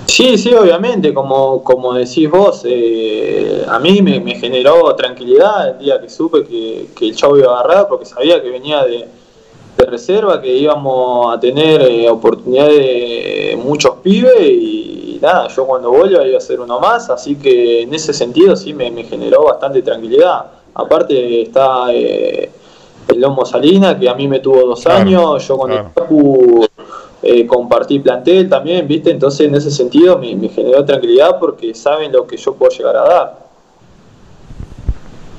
Sí, 0.06 0.38
sí, 0.38 0.54
obviamente, 0.54 1.14
como, 1.14 1.64
como 1.64 1.94
decís 1.94 2.30
vos, 2.30 2.64
eh, 2.66 3.66
a 3.68 3.80
mí 3.80 4.02
me, 4.02 4.36
generó 4.36 4.94
tranquilidad 4.96 5.70
el 5.70 5.86
día 5.86 6.02
que 6.02 6.10
supe 6.10 6.44
que, 6.44 7.08
el 7.08 7.16
chavo 7.16 7.38
iba 7.38 7.56
a 7.56 7.62
agarrar, 7.62 7.88
porque 7.88 8.06
sabía 8.06 8.42
que 8.42 8.50
venía 8.50 8.84
de, 8.84 9.08
de 9.82 9.92
reserva, 9.92 10.42
que 10.42 10.56
íbamos 10.56 11.36
a 11.36 11.40
tener 11.40 11.82
eh, 11.82 12.10
oportunidad 12.10 12.68
de 12.68 13.60
muchos 13.64 13.96
pibes 13.98 14.42
y, 14.42 15.20
nada, 15.22 15.48
yo 15.50 15.66
cuando 15.68 15.92
vuelva 15.92 16.26
iba 16.26 16.38
a 16.38 16.42
ser 16.42 16.60
uno 16.60 16.80
más, 16.80 17.10
así 17.10 17.36
que 17.36 17.84
en 17.84 17.94
ese 17.94 18.14
sentido 18.14 18.56
sí 18.56 18.74
me, 18.74 18.92
generó 19.04 19.44
bastante 19.44 19.82
tranquilidad. 19.82 20.46
Aparte 20.74 21.44
está 21.44 21.94
eh, 21.94 22.50
el 23.08 23.22
Lomo 23.22 23.46
Salina, 23.46 23.98
que 24.00 24.10
a 24.10 24.16
mí 24.16 24.28
me 24.28 24.40
tuvo 24.40 24.62
dos 24.62 24.88
años, 24.88 25.48
yo 25.48 25.58
con 25.58 25.72
el 25.72 25.84
eh, 27.24 27.46
compartí 27.46 28.00
plantel 28.00 28.50
también, 28.50 28.88
¿viste? 28.88 29.12
Entonces 29.12 29.48
en 29.48 29.54
ese 29.54 29.70
sentido 29.70 30.18
me, 30.18 30.36
me 30.36 30.50
generó 30.50 30.84
tranquilidad 30.84 31.38
porque 31.40 31.76
saben 31.76 32.12
lo 32.12 32.26
que 32.26 32.38
yo 32.38 32.54
puedo 32.54 32.72
llegar 32.72 32.98
a 32.98 33.04
dar. 33.04 33.51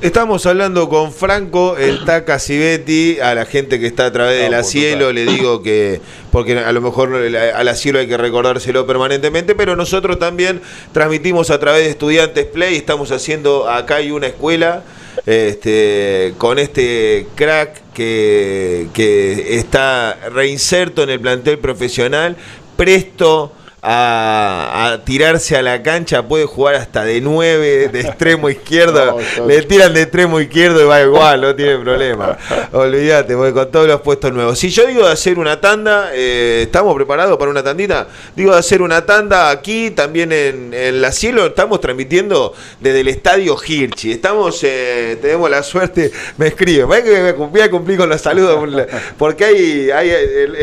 Estamos 0.03 0.47
hablando 0.47 0.89
con 0.89 1.13
Franco, 1.13 1.77
el 1.77 2.05
Taca 2.05 2.35
a 2.35 3.35
la 3.37 3.47
gente 3.47 3.79
que 3.79 3.87
está 3.87 4.07
a 4.07 4.13
través 4.13 4.43
de 4.43 4.51
la 4.51 4.65
cielo, 4.65 5.13
le 5.13 5.25
digo 5.25 5.63
que, 5.63 6.01
porque 6.33 6.59
a 6.59 6.73
lo 6.73 6.81
mejor 6.81 7.15
a 7.15 7.63
la 7.63 7.75
cielo 7.77 8.01
hay 8.01 8.09
que 8.09 8.17
recordárselo 8.17 8.85
permanentemente, 8.85 9.55
pero 9.55 9.77
nosotros 9.77 10.19
también 10.19 10.61
transmitimos 10.91 11.51
a 11.51 11.61
través 11.61 11.85
de 11.85 11.91
Estudiantes 11.91 12.47
Play, 12.47 12.75
estamos 12.75 13.13
haciendo 13.13 13.71
acá 13.71 13.97
hay 13.97 14.11
una 14.11 14.27
escuela 14.27 14.83
este, 15.25 16.35
con 16.37 16.59
este 16.59 17.29
crack 17.37 17.81
que, 17.95 18.89
que 18.93 19.57
está 19.57 20.19
reinserto 20.35 21.05
en 21.05 21.11
el 21.11 21.21
plantel 21.21 21.61
profesional, 21.61 22.37
presto 22.77 23.53
a, 23.85 25.01
tirarse 25.05 25.57
a 25.57 25.63
la 25.63 25.83
cancha, 25.83 26.23
puede 26.23 26.47
jugar 26.47 26.77
hasta 26.77 27.05
de 27.05 27.21
9, 27.21 27.89
de 27.89 28.01
extremo 28.01 28.49
izquierdo. 28.49 29.19
Le 29.47 29.63
tiran 29.63 29.93
de 29.93 30.03
extremo 30.03 30.41
izquierdo 30.41 30.81
y 30.81 30.85
va 30.85 31.03
igual, 31.03 31.41
no 31.41 31.55
tiene 31.55 31.79
problema. 31.79 32.39
Olvídate, 32.73 33.35
voy 33.35 33.53
con 33.53 33.71
todos 33.71 33.89
los 33.89 34.01
puestos 34.01 34.33
nuevos. 34.33 34.59
Si 34.59 34.71
yo 34.71 34.87
digo 34.87 35.05
de 35.07 35.13
hacer 35.13 35.39
una 35.39 35.61
tanda, 35.61 36.11
eh, 36.13 36.63
¿estamos 36.63 36.95
preparados 36.95 37.37
para 37.39 37.51
una 37.51 37.63
tandita? 37.63 38.07
Digo 38.37 38.53
de 38.53 38.59
hacer 38.59 38.83
una 38.83 39.05
tanda 39.05 39.51
aquí, 39.51 39.91
también 39.91 40.31
en, 40.33 41.03
La 41.03 41.11
Cielo, 41.11 41.47
estamos 41.47 41.81
transmitiendo 41.81 42.55
desde 42.79 43.01
el 43.01 43.09
estadio 43.09 43.57
Hirchi. 43.57 44.13
Estamos, 44.13 44.63
eh, 44.63 45.19
tenemos 45.21 45.51
la 45.51 45.63
suerte, 45.65 46.13
me 46.37 46.49
escribe, 46.49 46.85
voy 46.85 47.61
a 47.61 47.71
cumplir 47.71 47.99
con 47.99 48.09
los 48.09 48.21
saludos, 48.21 48.87
porque 49.19 49.45
hay, 49.45 49.91
hay 49.91 50.13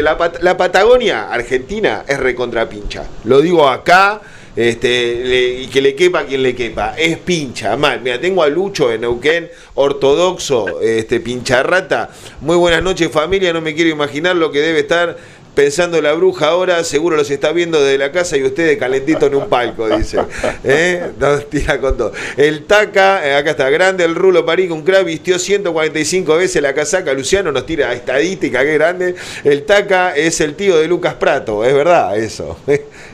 la, 0.02 0.18
la 0.40 0.58
Patagonia 0.58 1.30
Argentina 1.30 2.04
es 2.08 2.18
recontra 2.20 2.68
pincha 2.70 3.09
lo 3.24 3.42
digo 3.42 3.68
acá. 3.68 4.22
Este, 4.56 5.62
y 5.62 5.68
que 5.68 5.82
le 5.82 5.96
quepa 5.96 6.20
a 6.20 6.26
quien 6.26 6.44
le 6.44 6.54
quepa. 6.54 6.94
Es 6.98 7.18
pincha, 7.18 7.78
mal. 7.78 8.02
Mira, 8.02 8.20
tengo 8.20 8.44
a 8.44 8.50
Lucho 8.50 8.90
de 8.90 8.98
Neuquén, 8.98 9.50
ortodoxo, 9.76 10.82
este, 10.82 11.22
pincharrata. 11.22 12.10
Muy 12.42 12.58
buenas 12.58 12.84
noches, 12.84 13.10
familia. 13.10 13.54
No 13.54 13.62
me 13.62 13.74
quiero 13.74 13.90
imaginar 13.90 14.36
lo 14.36 14.52
que 14.52 14.60
debe 14.60 14.80
estar 14.80 15.16
pensando 15.60 16.02
la 16.02 16.14
bruja 16.14 16.48
ahora, 16.48 16.82
seguro 16.86 17.18
los 17.18 17.30
está 17.30 17.52
viendo 17.52 17.84
desde 17.84 17.98
la 17.98 18.14
casa 18.14 18.38
y 18.38 18.44
ustedes 18.44 18.78
calentito 18.78 19.26
en 19.26 19.36
un 19.36 19.50
palco, 19.50 19.90
dice. 19.90 20.18
¿Eh? 20.64 21.12
tira 21.50 21.82
con 21.82 21.98
todo. 21.98 22.14
El 22.38 22.64
Taca, 22.64 23.28
eh, 23.28 23.36
acá 23.36 23.52
está, 23.52 23.70
grande, 23.70 24.06
el 24.06 24.16
Rulo 24.16 24.46
Parico, 24.46 24.74
un 24.74 24.84
crack, 24.84 25.04
vistió 25.04 25.38
145 25.38 26.38
veces 26.38 26.62
la 26.62 26.74
casaca. 26.74 27.12
Luciano 27.12 27.52
nos 27.52 27.66
tira 27.66 27.92
estadística, 27.92 28.62
qué 28.62 28.76
grande. 28.76 29.16
El 29.44 29.64
Taca 29.64 30.16
es 30.16 30.40
el 30.40 30.56
tío 30.56 30.78
de 30.78 30.88
Lucas 30.88 31.16
Prato, 31.16 31.66
es 31.66 31.74
verdad 31.74 32.18
eso. 32.18 32.58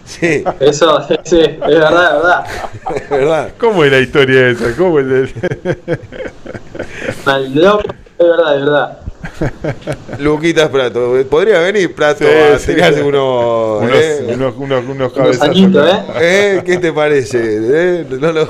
Sí. 0.06 0.44
Eso, 0.60 1.02
sí, 1.24 1.40
es 1.40 1.60
verdad, 1.60 2.44
es 2.96 3.10
verdad. 3.10 3.54
¿Cómo 3.58 3.84
es 3.84 3.92
la 3.92 3.98
historia 3.98 4.50
esa? 4.50 4.76
¿Cómo 4.78 5.00
es? 5.00 5.08
es 5.08 5.34
verdad, 8.20 8.56
es 8.56 8.66
verdad. 8.66 9.00
Luquitas 10.20 10.70
Prato. 10.70 11.16
Podría 11.30 11.60
venir 11.60 11.94
Prato 11.94 12.26
Sí, 12.26 12.32
a 12.32 12.60
sí. 12.60 12.74
tirarse 12.74 13.04
unos. 13.04 13.82
Unos, 13.84 13.98
eh, 13.98 14.26
unos, 14.58 14.84
unos, 14.88 15.14
cabezazos. 15.14 15.58
¿eh? 15.58 16.04
¿Eh? 16.20 16.62
¿Qué 16.66 16.78
te 16.78 16.92
parece? 16.94 17.40
¿Eh? 17.42 18.06
No 18.10 18.32
lo, 18.32 18.50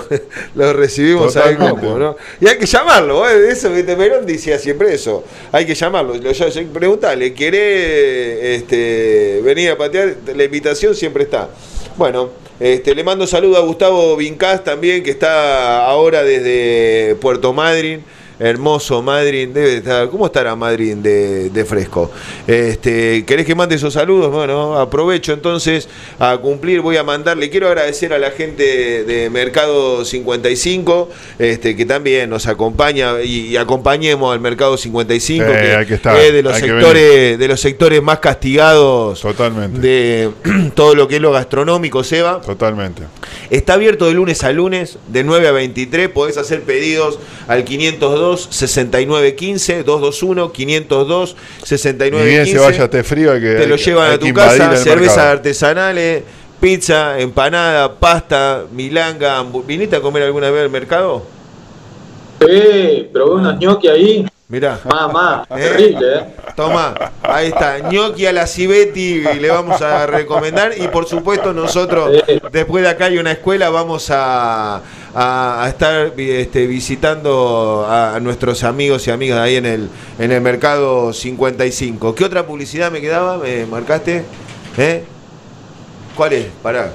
lo 0.55 0.73
recibimos 0.73 1.35
ahí 1.37 1.55
como, 1.55 1.97
¿no? 1.97 2.15
Y 2.39 2.47
hay 2.47 2.57
que 2.57 2.65
llamarlo, 2.65 3.27
¿eh? 3.29 3.49
Eso 3.49 3.73
que 3.73 3.83
Perón 3.83 4.25
decía 4.25 4.59
siempre 4.59 4.93
eso. 4.93 5.23
Hay 5.51 5.65
que 5.65 5.75
llamarlo. 5.75 6.15
Lo, 6.15 6.31
yo, 6.31 6.47
yo- 6.49 6.67
preguntale, 6.67 7.33
¿querés 7.33 8.59
este, 8.61 9.41
venir 9.43 9.71
a 9.71 9.77
patear? 9.77 10.15
La 10.35 10.43
invitación 10.43 10.95
siempre 10.95 11.23
está. 11.23 11.49
Bueno, 11.97 12.29
este, 12.59 12.93
le 12.93 13.03
mando 13.03 13.25
saludo 13.25 13.57
a 13.57 13.61
Gustavo 13.61 14.15
Vincás 14.17 14.63
también, 14.63 15.03
que 15.03 15.11
está 15.11 15.85
ahora 15.85 16.23
desde 16.23 17.15
Puerto 17.21 17.53
Madryn. 17.53 18.03
Hermoso 18.39 19.01
Madryn, 19.01 19.53
debe 19.53 19.77
estar. 19.77 20.09
¿Cómo 20.09 20.25
estará 20.25 20.55
Madryn 20.55 21.01
de, 21.01 21.49
de 21.49 21.65
fresco? 21.65 22.11
Este, 22.47 23.23
¿Querés 23.25 23.45
que 23.45 23.55
mande 23.55 23.75
esos 23.75 23.93
saludos? 23.93 24.31
Bueno, 24.31 24.77
aprovecho 24.77 25.33
entonces 25.33 25.87
a 26.19 26.37
cumplir. 26.37 26.81
Voy 26.81 26.97
a 26.97 27.03
mandarle. 27.03 27.49
Quiero 27.49 27.67
agradecer 27.67 28.13
a 28.13 28.19
la 28.19 28.31
gente 28.31 29.03
de 29.03 29.29
Mercado 29.29 30.03
55, 30.05 31.09
este, 31.39 31.75
que 31.75 31.85
también 31.85 32.29
nos 32.29 32.47
acompaña 32.47 33.21
y, 33.21 33.47
y 33.47 33.57
acompañemos 33.57 34.33
al 34.33 34.39
Mercado 34.39 34.77
55, 34.77 35.45
Eh, 35.45 35.61
que 35.61 35.75
hay 35.75 35.85
que 35.85 35.93
estar, 35.95 36.17
es 36.17 36.33
de 36.33 36.43
los 36.43 36.57
sectores, 36.57 37.39
de 37.39 37.47
los 37.47 37.59
sectores 37.59 38.01
más 38.01 38.19
castigados 38.19 39.21
Totalmente. 39.21 39.79
de 39.79 40.29
todo 40.75 40.95
lo 40.95 41.07
que 41.07 41.15
es 41.17 41.21
lo 41.21 41.31
gastronómico, 41.31 42.03
Seba. 42.03 42.41
Totalmente. 42.41 43.03
Está 43.49 43.73
abierto 43.73 44.07
de 44.07 44.13
lunes 44.13 44.43
a 44.43 44.51
lunes, 44.51 44.97
de 45.07 45.23
9 45.23 45.47
a 45.47 45.51
23. 45.51 46.09
Podés 46.09 46.37
hacer 46.37 46.61
pedidos 46.63 47.19
al 47.47 47.63
502 47.63 48.24
6915 48.33 49.83
221 49.83 50.51
502 50.51 51.35
Ni 51.35 51.65
6915. 51.65 52.25
bien 52.27 52.45
se 52.45 52.57
vaya 52.59 52.83
este 52.85 53.03
frío, 53.03 53.31
hay 53.31 53.41
que. 53.41 53.53
Te 53.55 53.63
hay 53.63 53.67
lo 53.67 53.75
llevan 53.75 54.11
a 54.11 54.17
tu 54.17 54.33
casa, 54.33 54.75
cervezas 54.77 55.17
artesanales, 55.17 56.23
pizza, 56.59 57.19
empanada, 57.19 57.93
pasta, 57.93 58.65
milanga. 58.71 59.43
¿Viniste 59.65 59.95
a 59.95 60.01
comer 60.01 60.23
alguna 60.23 60.49
vez 60.49 60.63
al 60.63 60.69
mercado? 60.69 61.23
Sí, 62.39 63.09
probé 63.13 63.35
unos 63.35 63.59
ñoqui 63.59 63.87
ahí. 63.87 64.25
Mirá. 64.47 64.79
Mamá, 64.85 65.45
¿Eh? 65.49 65.55
terrible, 65.57 66.17
¿eh? 66.17 66.25
Toma, 66.55 66.93
ahí 67.23 67.47
está, 67.47 67.79
ñoqui 67.79 68.27
a 68.27 68.31
la 68.31 68.45
Cibetti 68.45 69.23
le 69.39 69.49
vamos 69.49 69.81
a 69.81 70.05
recomendar 70.05 70.73
y 70.77 70.87
por 70.87 71.07
supuesto 71.07 71.51
nosotros 71.51 72.11
después 72.51 72.83
de 72.83 72.89
acá 72.89 73.05
hay 73.05 73.17
una 73.17 73.31
escuela 73.31 73.69
vamos 73.71 74.09
a, 74.11 74.81
a- 75.15 75.65
estar 75.69 76.13
este, 76.17 76.67
visitando 76.67 77.85
a, 77.89 78.19
nuestros 78.19 78.63
amigos 78.63 79.07
y 79.07 79.11
amigas 79.11 79.39
ahí 79.39 79.55
en 79.55 79.65
el 79.65 79.89
en 80.19 80.31
el 80.31 80.41
mercado 80.41 81.13
55. 81.13 82.13
¿Qué 82.13 82.25
otra 82.25 82.45
publicidad 82.45 82.91
me 82.91 83.01
quedaba? 83.01 83.37
¿Me 83.37 83.65
marcaste? 83.65 84.23
¿Eh? 84.77 85.03
¿Cuál 86.15 86.33
es? 86.33 86.45
Pará. 86.61 86.91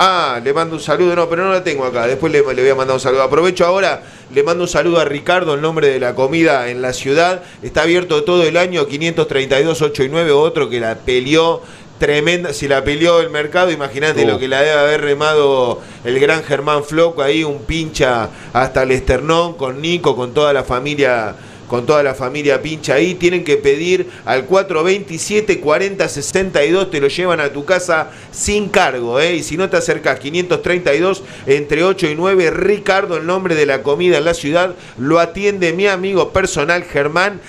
Ah, 0.00 0.40
le 0.42 0.52
mando 0.52 0.76
un 0.76 0.80
saludo, 0.80 1.16
no, 1.16 1.28
pero 1.28 1.44
no 1.44 1.52
la 1.52 1.64
tengo 1.64 1.84
acá. 1.84 2.06
Después 2.06 2.30
le, 2.32 2.40
voy 2.42 2.68
a 2.68 2.74
mandar 2.76 2.94
un 2.94 3.00
saludo. 3.00 3.22
Aprovecho 3.22 3.66
ahora, 3.66 4.02
le 4.32 4.44
mando 4.44 4.62
un 4.62 4.68
saludo 4.68 5.00
a 5.00 5.04
Ricardo, 5.04 5.54
el 5.54 5.60
nombre 5.60 5.88
de 5.88 5.98
la 5.98 6.14
comida 6.14 6.70
en 6.70 6.80
la 6.80 6.92
ciudad. 6.92 7.42
Está 7.62 7.82
abierto 7.82 8.22
todo 8.22 8.44
el 8.44 8.56
año, 8.56 8.86
532, 8.86 9.82
8 9.82 10.04
y 10.04 10.08
9, 10.08 10.30
otro 10.30 10.70
que 10.70 10.78
la 10.78 10.94
peleó 10.94 11.62
tremenda. 11.98 12.52
Si 12.52 12.68
la 12.68 12.84
peleó 12.84 13.20
el 13.20 13.30
mercado, 13.30 13.70
imagínate 13.70 14.24
lo 14.24 14.38
que 14.38 14.48
la 14.48 14.60
debe 14.60 14.78
haber 14.78 15.00
remado 15.02 15.80
el 16.04 16.18
gran 16.20 16.42
Germán 16.42 16.84
Floco 16.84 17.22
ahí, 17.22 17.44
un 17.44 17.62
pincha 17.62 18.30
hasta 18.52 18.82
el 18.82 18.92
esternón 18.92 19.54
con 19.54 19.80
Nico, 19.80 20.16
con 20.16 20.32
toda 20.32 20.52
la 20.52 20.64
familia 20.64 21.34
con 21.68 21.86
toda 21.86 22.02
la 22.02 22.14
familia 22.14 22.60
pincha 22.60 22.94
ahí, 22.94 23.14
tienen 23.14 23.44
que 23.44 23.58
pedir 23.58 24.08
al 24.24 24.46
427 24.46 25.60
40 25.60 26.08
62, 26.08 26.90
te 26.90 27.00
lo 27.00 27.08
llevan 27.08 27.40
a 27.40 27.52
tu 27.52 27.64
casa 27.64 28.10
sin 28.32 28.68
cargo, 28.68 29.20
¿eh? 29.20 29.36
y 29.36 29.42
si 29.42 29.56
no 29.56 29.68
te 29.68 29.76
acercas 29.76 30.18
532 30.18 31.22
entre 31.46 31.84
8 31.84 32.08
y 32.08 32.14
9, 32.14 32.50
Ricardo, 32.50 33.18
el 33.18 33.26
nombre 33.26 33.54
de 33.54 33.66
la 33.66 33.82
comida 33.82 34.18
en 34.18 34.24
la 34.24 34.34
ciudad, 34.34 34.74
lo 34.98 35.20
atiende 35.20 35.72
mi 35.72 35.86
amigo 35.86 36.32
personal 36.32 36.84
Germán. 36.84 37.40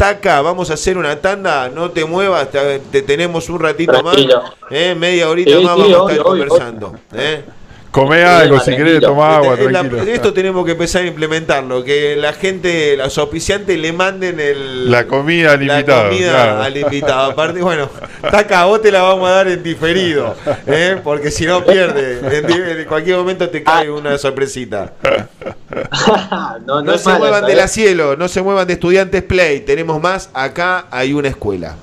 Taca, 0.00 0.40
vamos 0.40 0.70
a 0.70 0.74
hacer 0.74 0.96
una 0.96 1.14
tanda, 1.20 1.68
no 1.68 1.90
te 1.90 2.06
muevas, 2.06 2.50
te, 2.50 2.78
te 2.78 3.02
tenemos 3.02 3.50
un 3.50 3.60
ratito 3.60 3.92
Tranquilo. 3.92 4.42
más, 4.42 4.52
¿eh? 4.70 4.94
media 4.98 5.28
horita 5.28 5.50
Sí, 5.58 5.62
más 5.62 5.74
sí, 5.76 5.82
vamos 5.82 5.92
a 5.92 6.02
obvio, 6.02 6.08
estar 6.08 6.26
obvio, 6.26 6.48
conversando. 6.48 6.94
¿eh? 7.12 7.44
Come 7.90 8.22
algo, 8.22 8.60
si 8.60 8.76
querés, 8.76 9.00
toma 9.00 9.36
agua, 9.38 9.54
Este, 9.54 9.70
la- 9.72 9.80
tranquilo. 9.80 10.02
esto 10.12 10.32
tenemos 10.32 10.64
que 10.64 10.72
empezar 10.72 11.02
a 11.02 11.06
implementarlo, 11.06 11.82
que 11.82 12.14
la 12.14 12.32
gente, 12.32 12.96
los 12.96 13.18
auspiciantes 13.18 13.76
le 13.76 13.92
manden 13.92 14.38
el, 14.38 14.88
La 14.88 15.08
comida 15.08 15.52
al 15.54 15.66
la 15.66 15.74
invitado, 15.80 16.08
comida 16.08 16.30
claro. 16.30 16.62
al 16.62 16.76
invitado. 16.76 17.30
Aparte, 17.32 17.60
bueno, 17.62 17.90
Taca, 18.30 18.64
vos 18.66 18.80
te 18.80 18.92
la 18.92 19.02
vamos 19.02 19.28
a 19.28 19.32
dar 19.32 19.48
en 19.48 19.62
diferido, 19.64 20.36
¿eh? 20.68 20.98
porque 21.02 21.32
si 21.32 21.46
no 21.46 21.64
pierde. 21.64 22.20
En, 22.38 22.78
en 22.78 22.84
cualquier 22.86 23.16
momento 23.16 23.48
te 23.50 23.62
cae 23.64 23.90
una 23.90 24.16
sorpresita. 24.18 24.92
no, 26.66 26.76
no, 26.76 26.82
No 26.82 26.94
es 26.94 27.00
se 27.00 27.10
muevan 27.10 27.38
esa, 27.38 27.46
de 27.46 27.52
¿eh? 27.52 27.56
la 27.56 27.66
cielo, 27.68 28.16
no 28.16 28.28
se 28.28 28.40
muevan 28.40 28.68
de 28.68 28.74
estudiantes 28.74 29.22
play. 29.24 29.60
Tenemos 29.60 30.00
más, 30.00 30.30
acá 30.32 30.86
hay 30.92 31.12
una 31.12 31.26
escuela. 31.28 31.74